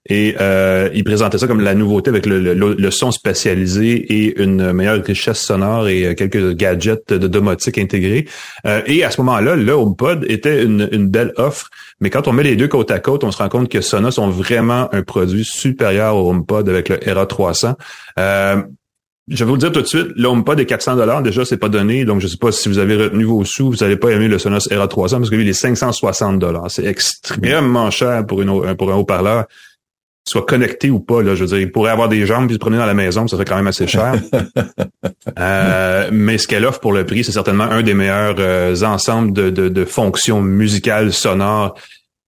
[0.08, 5.04] et euh, il présentait ça comme la nouveauté avec le, son spécialisé et une meilleure
[5.04, 8.26] richesse sonore et euh, quelques gadgets de domotique intégrés.
[8.86, 11.68] et à ce moment-là, le HomePod était une, belle offre,
[12.00, 14.18] mais quand on met les deux côte à côte, on se rend compte que Sonos
[14.18, 17.74] ont vraiment un produit supérieur au HomePod avec le Era 300.
[19.28, 21.22] Je vais vous le dire tout de suite, l'HomePod est 400 dollars.
[21.22, 22.04] Déjà, c'est pas donné.
[22.04, 23.70] Donc, je sais pas si vous avez retenu vos sous.
[23.70, 26.70] Vous n'allez pas aimer le Sonos Era 300 parce que lui, il est 560 dollars.
[26.70, 29.44] C'est extrêmement cher pour, une, pour un haut-parleur.
[30.28, 32.58] Soit connecté ou pas, là, je veux dire, il pourrait avoir des jambes puis se
[32.58, 34.14] promener dans la maison, ça serait quand même assez cher.
[35.38, 39.32] euh, mais ce qu'elle offre pour le prix, c'est certainement un des meilleurs euh, ensembles
[39.32, 41.74] de, de, de, fonctions musicales, sonores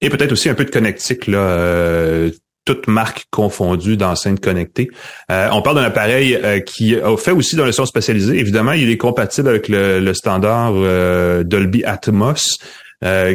[0.00, 2.30] et peut-être aussi un peu de connectique là, euh,
[2.64, 4.88] toutes marques confondues d'enceintes connectées.
[5.30, 8.38] Euh, on parle d'un appareil euh, qui fait aussi dans le son spécialisé.
[8.38, 12.58] Évidemment, il est compatible avec le, standard euh, Dolby Atmos.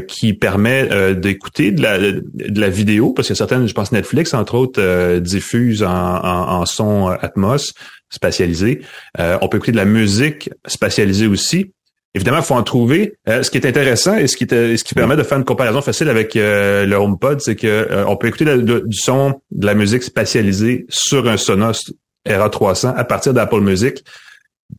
[0.07, 4.55] qui permet d'écouter de la, de la vidéo, parce que certaines, je pense Netflix, entre
[4.55, 7.73] autres, diffusent en, en, son Atmos
[8.09, 8.81] spatialisé.
[9.19, 11.71] on peut écouter de la musique spatialisée aussi.
[12.15, 13.17] Évidemment, il faut en trouver.
[13.27, 15.81] Euh, ce qui est intéressant et ce qui, ce qui permet de faire une comparaison
[15.81, 19.75] facile avec euh, le HomePod, c'est que euh, on peut écouter du son, de la
[19.75, 21.91] musique spatialisée sur un Sonos
[22.27, 24.03] RA300 à partir d'Apple Music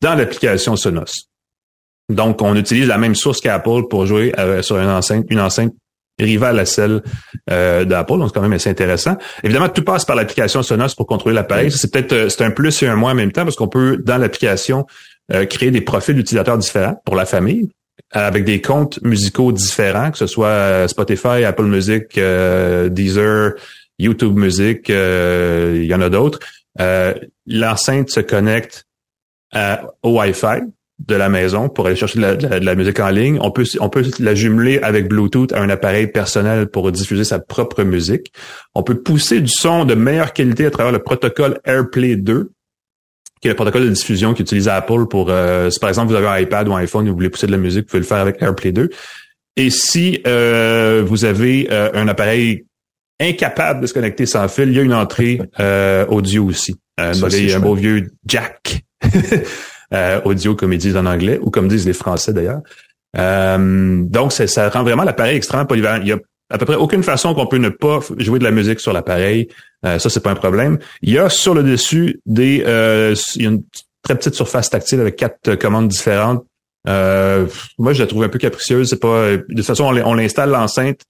[0.01, 1.28] dans l'application Sonos.
[2.09, 5.72] Donc, on utilise la même source qu'Apple pour jouer sur une enceinte, une enceinte
[6.18, 7.03] rivale à celle
[7.47, 8.18] d'Apple.
[8.18, 9.16] Donc, c'est quand même assez intéressant.
[9.45, 11.70] Évidemment, tout passe par l'application Sonos pour contrôler l'appareil.
[11.70, 14.18] C'est peut-être c'est un plus et un moins en même temps parce qu'on peut, dans
[14.18, 14.87] l'application,
[15.33, 17.68] euh, créer des profils d'utilisateurs différents pour la famille
[18.12, 23.53] avec des comptes musicaux différents, que ce soit euh, Spotify, Apple Music, euh, Deezer,
[23.99, 26.41] YouTube Music, il y en a d'autres.
[27.47, 28.87] L'enceinte se connecte
[30.03, 30.62] au Wi-Fi
[31.07, 33.39] de la maison pour aller chercher de la, musique en ligne.
[33.43, 37.41] On peut, on peut la jumeler avec Bluetooth à un appareil personnel pour diffuser sa
[37.41, 38.33] propre musique.
[38.74, 42.51] On peut pousser du son de meilleure qualité à travers le protocole AirPlay 2
[43.41, 46.26] qui est le protocole de diffusion qu'utilise Apple pour, euh, si par exemple vous avez
[46.26, 48.07] un iPad ou un iPhone et vous voulez pousser de la musique, vous pouvez le
[48.07, 48.91] faire avec AirPlay 2.
[49.57, 52.66] Et si euh, vous avez euh, un appareil
[53.18, 55.41] incapable de se connecter sans fil, il y a une entrée
[56.09, 56.76] audio aussi.
[56.99, 58.82] un beau vieux jack
[60.24, 62.61] audio comme ils disent en anglais ou comme disent les Français d'ailleurs.
[63.14, 66.03] donc ça, ça rend vraiment l'appareil extrêmement polyvalent.
[66.03, 66.18] Il y a
[66.51, 69.48] à peu près aucune façon qu'on peut ne pas jouer de la musique sur l'appareil.
[69.86, 70.78] Euh, ça, c'est pas un problème.
[71.01, 73.62] Il y a sur le dessus des euh, il y a une
[74.03, 76.44] très petite surface tactile avec quatre commandes différentes.
[76.88, 77.46] Euh,
[77.78, 78.90] moi, je la trouve un peu capricieuse.
[78.90, 79.32] C'est pas.
[79.32, 81.01] De toute façon, on l'installe l'enceinte.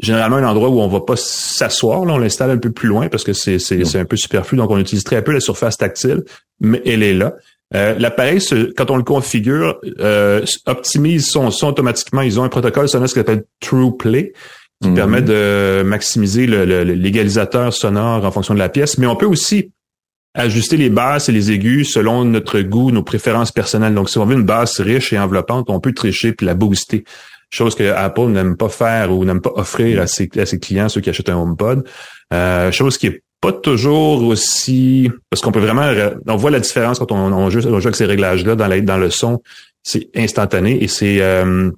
[0.00, 2.04] Généralement, un endroit où on va pas s'asseoir.
[2.04, 4.58] Là, on l'installe un peu plus loin parce que c'est c'est un peu superflu.
[4.58, 6.24] Donc, on utilise très peu la surface tactile,
[6.60, 7.34] mais elle est là.
[7.74, 8.40] Euh, L'appareil,
[8.76, 12.22] quand on le configure, euh, optimise son son automatiquement.
[12.22, 14.32] Ils ont un protocole sonore qui s'appelle TruePlay
[14.80, 14.94] qui mhm.
[14.94, 18.96] permet de maximiser l'égalisateur le, sonore en fonction de la pièce.
[18.98, 19.72] Mais on peut aussi
[20.34, 23.94] ajuster les basses et les aigus selon notre goût, nos préférences personnelles.
[23.94, 27.04] Donc, si on veut une basse riche et enveloppante, on peut tricher puis la booster.
[27.50, 30.88] Chose que Apple n'aime pas faire ou n'aime pas offrir à ses, à ses clients,
[30.88, 31.88] ceux qui achètent un HomePod.
[32.32, 35.90] Euh, chose qui est pas toujours aussi parce qu'on peut vraiment
[36.26, 39.10] on voit la différence quand on, on, joue, avec ces réglages là dans, dans le
[39.10, 39.42] son.
[39.82, 41.70] C'est instantané et c'est euh,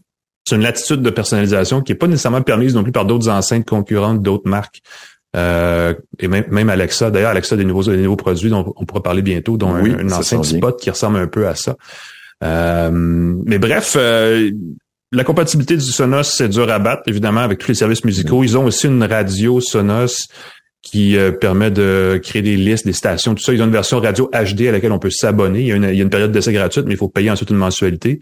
[0.49, 3.67] c'est une latitude de personnalisation qui est pas nécessairement permise non plus par d'autres enceintes
[3.67, 4.81] concurrentes d'autres marques.
[5.37, 7.11] Euh, et même, même Alexa.
[7.11, 10.13] D'ailleurs Alexa a des nouveaux des nouveaux produits dont on pourra parler bientôt dont une
[10.13, 11.77] enceinte spot qui ressemble un peu à ça.
[12.43, 13.97] Euh, mais bref
[15.13, 18.45] la compatibilité du Sonos, c'est dur à battre, évidemment, avec tous les services musicaux.
[18.45, 20.29] Ils ont aussi une radio Sonos
[20.83, 23.53] qui euh, permet de créer des listes, des stations, tout ça.
[23.53, 25.61] Ils ont une version radio HD à laquelle on peut s'abonner.
[25.61, 28.21] Il, y a une, période d'essai gratuite, mais il faut payer ensuite une mensualité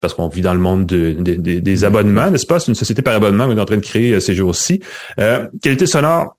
[0.00, 2.60] parce qu'on vit dans le monde des abonnements, n'est-ce pas?
[2.60, 4.80] C'est une société par abonnement qu'on est en train de créer euh, ces jours-ci.
[5.18, 6.37] Euh, qualité sonore,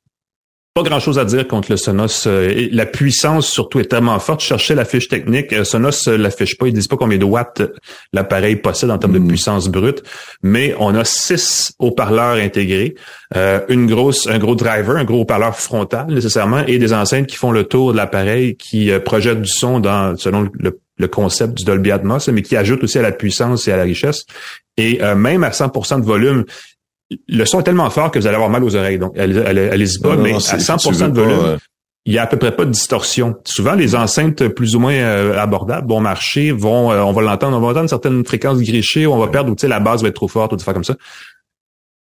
[0.84, 2.26] pas grand chose à dire contre le Sonos.
[2.28, 4.42] Euh, la puissance surtout est tellement forte.
[4.42, 5.52] Je cherchais la fiche technique.
[5.52, 6.68] Euh, Sonos euh, l'affiche pas.
[6.68, 7.62] Ils disent pas combien de watts
[8.14, 9.28] l'appareil possède en termes de hmm.
[9.28, 10.04] puissance brute.
[10.42, 12.96] Mais on a six haut-parleurs intégrés,
[13.68, 17.52] une grosse, un gros driver, un gros haut-parleur frontal nécessairement, et des enceintes qui font
[17.52, 22.30] le tour de l'appareil, qui projettent du son dans selon le, concept du Dolby Atmos,
[22.30, 24.26] mais qui ajoutent aussi à la puissance et à la richesse.
[24.78, 26.46] Et même à 100% de volume,
[27.28, 29.00] le son est tellement fort que vous allez avoir mal aux oreilles.
[29.00, 31.58] Donc, allez-y pas, mais à 100% de volume, euh,
[32.06, 33.36] il y a à peu près pas de distorsion.
[33.46, 37.62] Souvent, les enceintes plus ou moins euh, abordables, bon marché, vont, on va l'entendre, on
[37.62, 40.16] va entendre certaines fréquences grichées, on va perdre, ou tu sais, la base va être
[40.16, 40.96] trop forte, ou des fois comme ça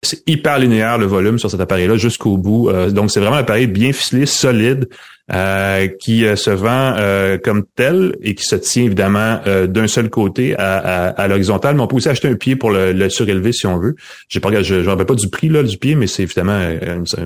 [0.01, 2.69] c'est hyper linéaire le volume sur cet appareil-là jusqu'au bout.
[2.69, 4.87] Euh, donc c'est vraiment un appareil bien ficelé, solide,
[5.33, 6.95] euh, qui euh, se vend
[7.43, 11.97] comme tel et qui se tient évidemment d'un seul côté à, l'horizontale, mais on peut
[11.97, 13.95] aussi acheter un pied pour le, surélever si on veut.
[14.27, 16.59] J'ai pas, je ne rappelle pas du prix là du pied, mais c'est évidemment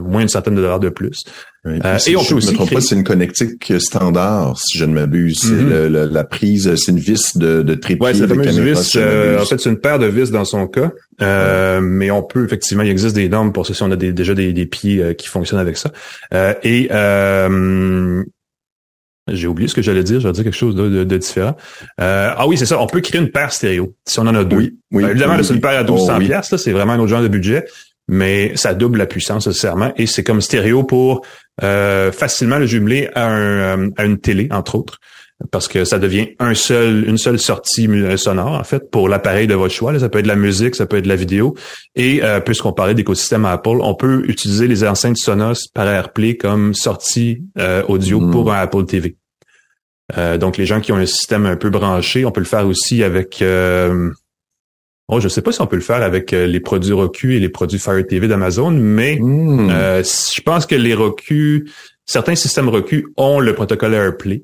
[0.03, 1.23] moins une centaine de dollars de plus.
[1.65, 2.51] Euh, et on peut aussi.
[2.51, 5.39] Me pas, c'est une connectique standard, si je ne m'abuse.
[5.43, 6.11] C'est mm-hmm.
[6.11, 8.05] la prise, c'est une vis de, de trépied.
[8.05, 8.97] Ouais, c'est vis.
[8.97, 10.91] Euh, en fait, c'est une paire de vis dans son cas.
[11.21, 14.33] Euh, mais on peut effectivement, il existe des normes pour ça si on a déjà
[14.33, 15.91] des, des pieds qui fonctionnent avec ça.
[16.63, 16.89] et
[19.31, 20.19] j'ai oublié ce que j'allais dire.
[20.19, 21.55] J'allais dire quelque chose de, de, différent.
[21.97, 22.79] ah oui, c'est ça.
[22.79, 24.57] On peut créer une paire stéréo si on en a deux.
[24.57, 26.55] Oui, oui, évidemment, c'est une paire à 1200 oh, pièces.
[26.57, 27.65] C'est vraiment un autre genre de budget
[28.07, 31.25] mais ça double la puissance nécessairement et c'est comme stéréo pour
[31.63, 34.99] euh, facilement le jumeler à, un, euh, à une télé entre autres
[35.51, 39.55] parce que ça devient un seul une seule sortie sonore en fait pour l'appareil de
[39.55, 41.55] votre choix ça peut être de la musique ça peut être de la vidéo
[41.95, 46.73] et euh, puisqu'on parlait d'écosystème Apple on peut utiliser les enceintes Sonos par AirPlay comme
[46.73, 48.31] sortie euh, audio mm.
[48.31, 49.17] pour un Apple TV
[50.39, 53.03] donc les gens qui ont un système un peu branché on peut le faire aussi
[53.03, 53.41] avec
[55.09, 57.31] Oh, je ne sais pas si on peut le faire avec euh, les produits Roku
[57.31, 61.69] et les produits Fire TV d'Amazon, mais euh, je pense que les Roku,
[62.05, 64.43] certains systèmes Roku ont le protocole AirPlay.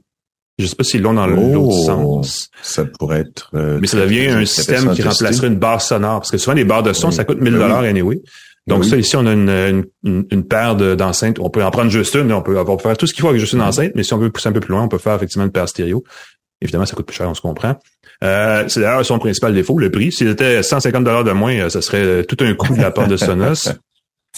[0.60, 2.49] Je ne sais pas s'ils l'ont dans l'autre oh, sens.
[2.62, 3.49] Ça pourrait être.
[3.53, 6.66] Euh, mais ça devient un système qui remplacerait une barre sonore, parce que souvent les
[6.66, 8.22] barres de son, ça coûte 1000 ben dollars anyway.
[8.68, 11.39] Donc ben ça ici, on a une, une, une paire d'enceintes.
[11.39, 13.39] on peut en prendre juste une, on peut, on faire tout ce qu'il faut avec
[13.39, 15.16] juste une enceinte, mais si on veut pousser un peu plus loin, on peut faire
[15.16, 16.03] effectivement une paire stéréo.
[16.62, 17.78] Évidemment, ça coûte plus cher, on se comprend.
[18.22, 20.12] Euh, c'est d'ailleurs son principal défaut, le prix.
[20.12, 23.07] S'il était 150 dollars de moins, euh, ce serait tout un coût de la part
[23.07, 23.70] de Sonos.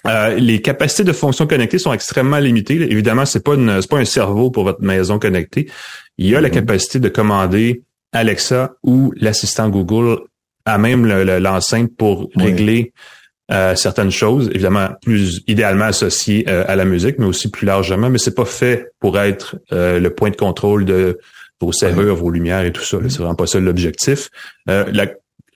[0.08, 2.76] Euh, les capacités de fonction connectées sont extrêmement limitées.
[2.76, 5.70] Évidemment, c'est pas une, pas un cerveau pour votre maison connectée.
[6.18, 6.54] Il y a la mm-hmm.
[6.54, 10.20] capacité de commander Alexa ou l'assistant Google
[10.66, 12.94] à même l'enceinte pour régler
[13.76, 18.10] certaines choses, évidemment plus idéalement associées à la musique, mais aussi plus largement.
[18.10, 21.18] Mais c'est pas fait pour être le point de contrôle de
[21.62, 22.98] vos serveurs, vos lumières et tout ça.
[23.04, 24.30] C'est vraiment pas ça l'objectif.
[24.70, 25.08] Euh, la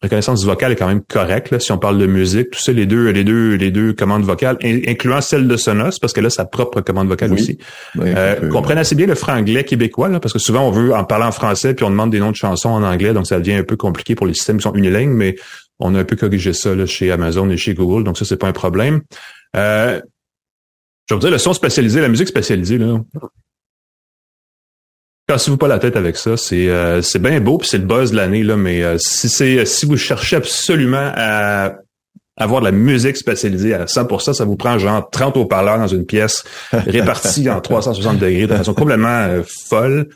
[0.06, 1.60] reconnaissance vocale est quand même correcte.
[1.60, 4.58] si on parle de musique, tout ça, les deux, les deux, les deux commandes vocales,
[4.64, 7.58] incluant celle de Sonos, parce que là, sa propre commande vocale aussi.
[8.00, 11.32] euh, comprennent assez bien le franglais québécois, parce que souvent on veut en parler en
[11.32, 13.76] français, puis on demande des noms de chansons en anglais, donc ça devient un peu
[13.76, 15.36] compliqué pour les systèmes qui sont unilingues, mais
[15.80, 18.38] on a un peu corrigé ça là, chez Amazon et chez Google, donc ça, c'est
[18.38, 19.02] pas un problème.
[19.56, 20.02] Euh,
[21.10, 23.00] je veux dire, le son spécialisé, la musique spécialisée, là,
[25.28, 26.38] Cassez-vous pas la tête avec ça.
[26.38, 29.28] C'est euh, c'est bien beau puis c'est le buzz de l'année là, mais euh, si
[29.28, 31.78] c'est si vous cherchez absolument à
[32.38, 36.06] avoir de la musique spécialisée à 100%, ça vous prend genre 30 haut-parleurs dans une
[36.06, 40.10] pièce répartie en 360 degrés de façon complètement euh, folle.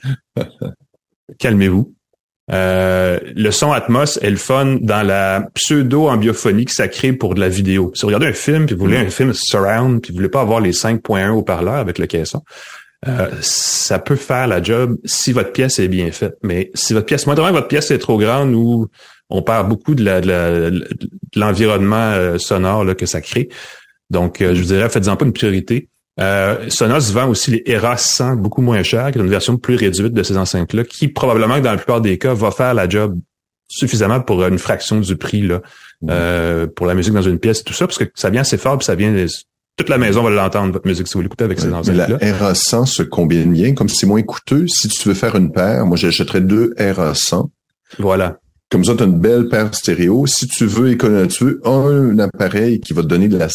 [1.40, 1.92] Calmez-vous.
[2.50, 7.50] le son Atmos est le fun dans la pseudo-ambiophonie que ça crée pour de la
[7.50, 7.92] vidéo.
[7.96, 10.42] Si vous regardez un film, puis vous voulez un film surround, puis vous voulez pas
[10.42, 12.44] avoir les 5.1 haut-parleurs avec le caisson,
[13.08, 16.38] euh, ça peut faire la job si votre pièce est bien faite.
[16.44, 18.88] Mais si votre pièce, moi, votre pièce est trop grande ou
[19.30, 20.84] on perd beaucoup de,
[21.36, 23.50] l'environnement euh, sonore là, que ça crée.
[24.10, 25.88] Donc, euh, je vous dirais, faites-en pas une priorité.
[26.68, 30.14] Sonos vend aussi les ERA 100 beaucoup moins cher, qui est une version plus réduite
[30.14, 33.18] de ces enceintes-là, qui probablement, dans la plupart des cas, va faire la job
[33.70, 35.62] suffisamment pour une fraction du prix là,
[36.02, 36.72] mmh.
[36.76, 38.78] pour la musique dans une pièce et tout ça, parce que ça vient assez fort,
[38.78, 39.14] puis ça vient
[39.80, 42.08] toute la maison va l'entendre, votre musique, si vous l'écoutez avec ces enceintes-là.
[42.10, 44.66] La RA100 se combine bien, comme c'est moins coûteux.
[44.68, 47.48] Si tu veux faire une paire, moi j'achèterais deux RA100.
[47.98, 48.40] Voilà.
[48.70, 50.28] Comme ça, tu as une belle paire stéréo.
[50.28, 53.48] Si tu veux économiser un appareil qui va te donner de la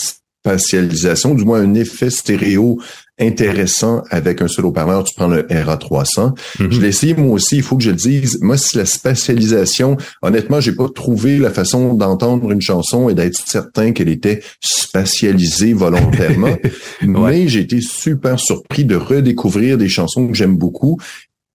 [0.44, 2.78] spatialisation, du moins un effet stéréo
[3.18, 6.36] intéressant avec un seul haut-parleur, tu prends le RA300.
[6.58, 6.72] Mhm.
[6.72, 8.38] Je l'ai essayé moi aussi, il faut que je le dise.
[8.42, 13.40] Moi, si la spatialisation, honnêtement, j'ai pas trouvé la façon d'entendre une chanson et d'être
[13.46, 16.56] certain qu'elle était spatialisée volontairement.
[17.02, 20.98] Mais j'ai été super surpris de redécouvrir des chansons que j'aime beaucoup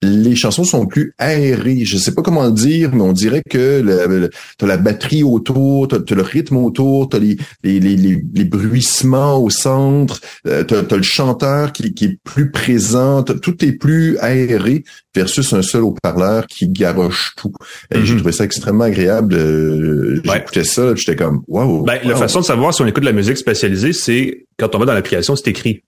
[0.01, 1.83] les chansons sont plus aérées.
[1.83, 5.87] Je sais pas comment le dire, mais on dirait que tu as la batterie autour,
[5.89, 10.63] tu as, le rythme autour, tu as les, les, les, les, bruissements au centre, euh,
[10.63, 14.83] tu as, le chanteur qui, qui, est plus présent, tout est plus aéré
[15.13, 17.53] versus un seul haut-parleur qui garoche tout.
[17.93, 18.19] Et j'ai mhm.
[18.19, 20.21] trouvé ça extrêmement agréable.
[20.23, 21.83] J'écoutais ça, j'étais comme wow.
[21.83, 24.79] Ben, La façon de savoir si on écoute de la musique spécialisée, c'est quand on
[24.79, 25.83] va dans l'application, c'est écrit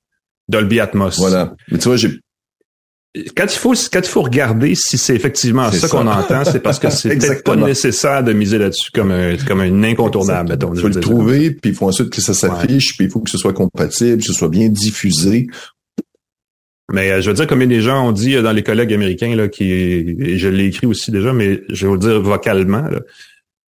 [0.49, 1.17] Dolby Atmos.
[1.17, 1.55] Voilà.
[1.71, 2.19] Mais tu vois, j'ai
[3.35, 6.79] quand il faut quand il faut regarder si c'est effectivement ça, qu'on entend, c'est parce
[6.79, 10.57] que c'est peut-être pas nécessaire de miser là-dessus comme un comme un incontournable.
[10.73, 13.29] Il faut le trouver, puis il faut ensuite que ça s'affiche, puis il faut que
[13.29, 15.47] ce soit compatible, que ce soit bien diffusé.
[16.93, 19.35] Mais euh, je veux dire, comme les gens ont dit euh, dans les collègues américains
[19.35, 22.83] là, qui et je l'ai écrit aussi déjà, mais je vais vous le dire vocalement.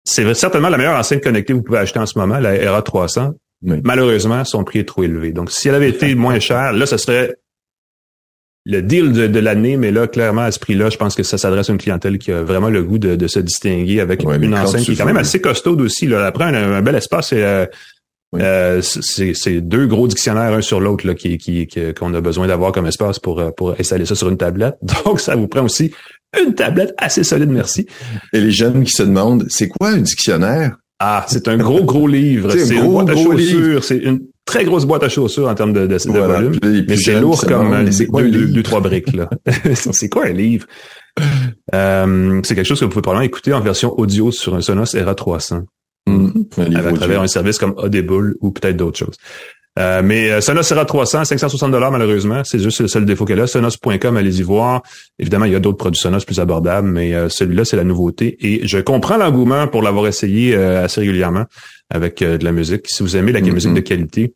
[0.04, 3.34] C'est certainement la meilleure enceinte connectée que vous pouvez acheter en ce moment, la RA300.
[3.62, 5.32] Malheureusement, son prix est trop élevé.
[5.32, 7.36] Donc, si elle avait été moins chère, là, ce serait
[8.66, 11.70] le deal de, l'année, mais là, clairement, à ce prix-là, je pense que ça s'adresse
[11.70, 14.94] à une clientèle qui a vraiment le goût de, se distinguer avec une enseigne qui
[14.94, 16.08] est quand même assez costaude aussi.
[16.08, 16.26] Là.
[16.26, 17.66] Après, un, bel espace, euh,
[18.36, 22.72] euh, c'est deux gros dictionnaires un sur l'autre là qui qui qu'on a besoin d'avoir
[22.72, 24.78] comme espace pour euh, pour installer ça sur une tablette.
[25.06, 25.94] Donc ça vous prend aussi
[26.44, 27.86] une tablette assez solide, merci.
[28.32, 30.78] Et les jeunes qui se demandent, c'est quoi un dictionnaire?
[31.00, 32.52] Ah, c'est un gros gros livre.
[32.58, 33.84] C'est une boîte à chaussures.
[33.84, 36.60] C'est une très grosse boîte à chaussures en termes de, de, volume.
[36.88, 39.30] Mais c'est lourd comme euh, deux, deux, trois briques là.
[39.74, 40.68] c'est quoi un livre?
[41.74, 44.96] Euh, C'est quelque chose que vous pouvez probablement écouter en version audio sur un Sonos
[44.96, 45.62] Era 300.
[46.08, 46.76] Mm-hmm.
[46.76, 49.16] à travers un service comme Audible ou peut-être d'autres choses.
[49.80, 52.44] Euh, mais euh, Sonos sera 300, 560 dollars malheureusement.
[52.44, 53.48] C'est juste le seul défaut qu'elle a.
[53.48, 54.84] Sonos.com, allez-y voir.
[55.18, 58.38] Évidemment, il y a d'autres produits Sonos plus abordables, mais euh, celui-là, c'est la nouveauté.
[58.40, 61.46] Et je comprends l'engouement pour l'avoir essayé assez régulièrement
[61.90, 62.88] avec de la musique.
[62.88, 63.52] Si vous aimez la mm-hmm.
[63.52, 64.34] musique de qualité,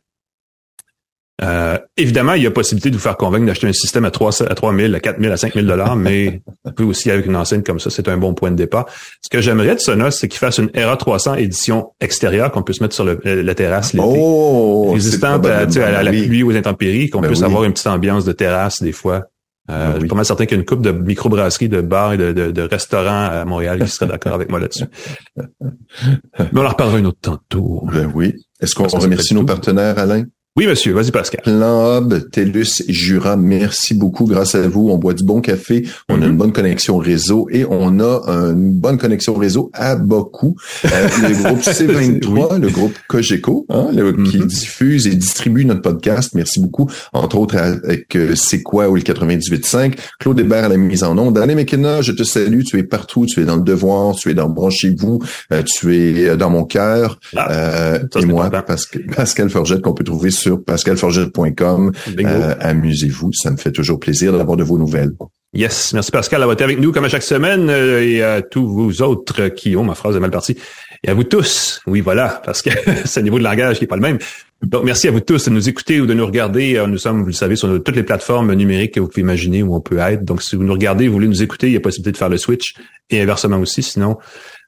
[1.44, 4.42] euh, évidemment, il y a possibilité de vous faire convaincre d'acheter un système à 3
[4.44, 7.28] à 3 000, à 4 000, à 5 000 dollars, mais vous pouvez aussi avec
[7.28, 8.88] une enseigne comme ça, c'est un bon point de départ.
[9.22, 12.82] Ce que j'aimerais de Sonos, c'est qu'il fasse une ERA 300 édition extérieure qu'on puisse
[12.82, 14.06] mettre sur le, la terrasse l'été.
[14.08, 17.88] Oh, résistante à, à, la pluie ou aux intempéries, qu'on ben puisse avoir une petite
[17.88, 19.26] ambiance de terrasse des fois.
[19.70, 22.14] Euh, ben Je suis pas certain qu'il y a une coupe de microbrasseries, de bars
[22.14, 24.86] et de, de, de restaurants à Montréal qui serait d'accord avec moi là-dessus.
[25.36, 27.86] Mais on en reparlera une autre tantôt.
[27.94, 28.34] Ben oui.
[28.60, 30.24] Est-ce qu'on remercie nos partenaires, Alain?
[30.58, 30.92] Oui, monsieur.
[30.94, 31.42] Vas-y, Pascal.
[31.44, 34.26] Plan Hub, TELUS, Jura, merci beaucoup.
[34.26, 36.30] Grâce à vous, on boit du bon café, on a mm-hmm.
[36.30, 40.56] une bonne connexion réseau et on a une bonne connexion réseau à beaucoup.
[40.86, 44.46] Euh, le groupe C23, le groupe Cogeco, hein, qui mm-hmm.
[44.48, 46.32] diffuse et distribue notre podcast.
[46.34, 46.90] Merci beaucoup.
[47.14, 49.94] Entre autres avec euh, C'est quoi ou le 98.5.
[50.20, 51.38] Claude Hébert à la mise en onde.
[51.38, 52.62] Alain McKenna, je te salue.
[52.64, 53.28] Tu es partout.
[53.28, 54.16] Tu es dans le devoir.
[54.16, 55.20] Tu es dans Branchez-vous.
[55.54, 57.20] Euh, tu es dans mon cœur.
[57.36, 61.92] Ah, et moi, Pascal, Pascal Forgette, qu'on peut trouver sur sur pascalforget.com.
[62.20, 65.12] Euh, amusez-vous, ça me fait toujours plaisir d'avoir de vos nouvelles.
[65.54, 68.66] Yes, merci Pascal d'avoir été avec nous comme à chaque semaine euh, et à tous
[68.66, 70.58] vous autres qui ont ma phrase est mal partie
[71.04, 71.82] et à vous tous.
[71.86, 72.70] Oui, voilà, parce que
[73.06, 74.20] c'est le niveau de langage qui est pas le même.
[74.64, 76.78] Donc, merci à vous tous de nous écouter ou de nous regarder.
[76.78, 79.64] Euh, nous sommes, vous le savez, sur toutes les plateformes numériques que vous pouvez imaginer
[79.64, 80.24] où on peut être.
[80.24, 82.30] Donc, si vous nous regardez, vous voulez nous écouter, il y a possibilité de faire
[82.30, 82.74] le switch
[83.10, 83.84] et inversement aussi.
[83.84, 84.18] Sinon,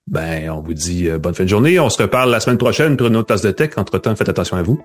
[0.07, 1.80] ben, on vous dit bonne fin de journée.
[1.80, 3.71] On se reparle la semaine prochaine pour une autre tasse de tech.
[3.77, 4.80] Entre-temps, faites attention à vous.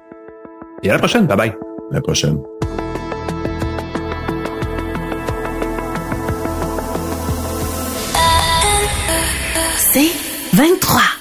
[0.85, 1.27] Et à la prochaine.
[1.27, 1.57] Bye bye.
[1.91, 2.39] À la prochaine.
[9.79, 10.11] C'est
[10.53, 11.14] 23.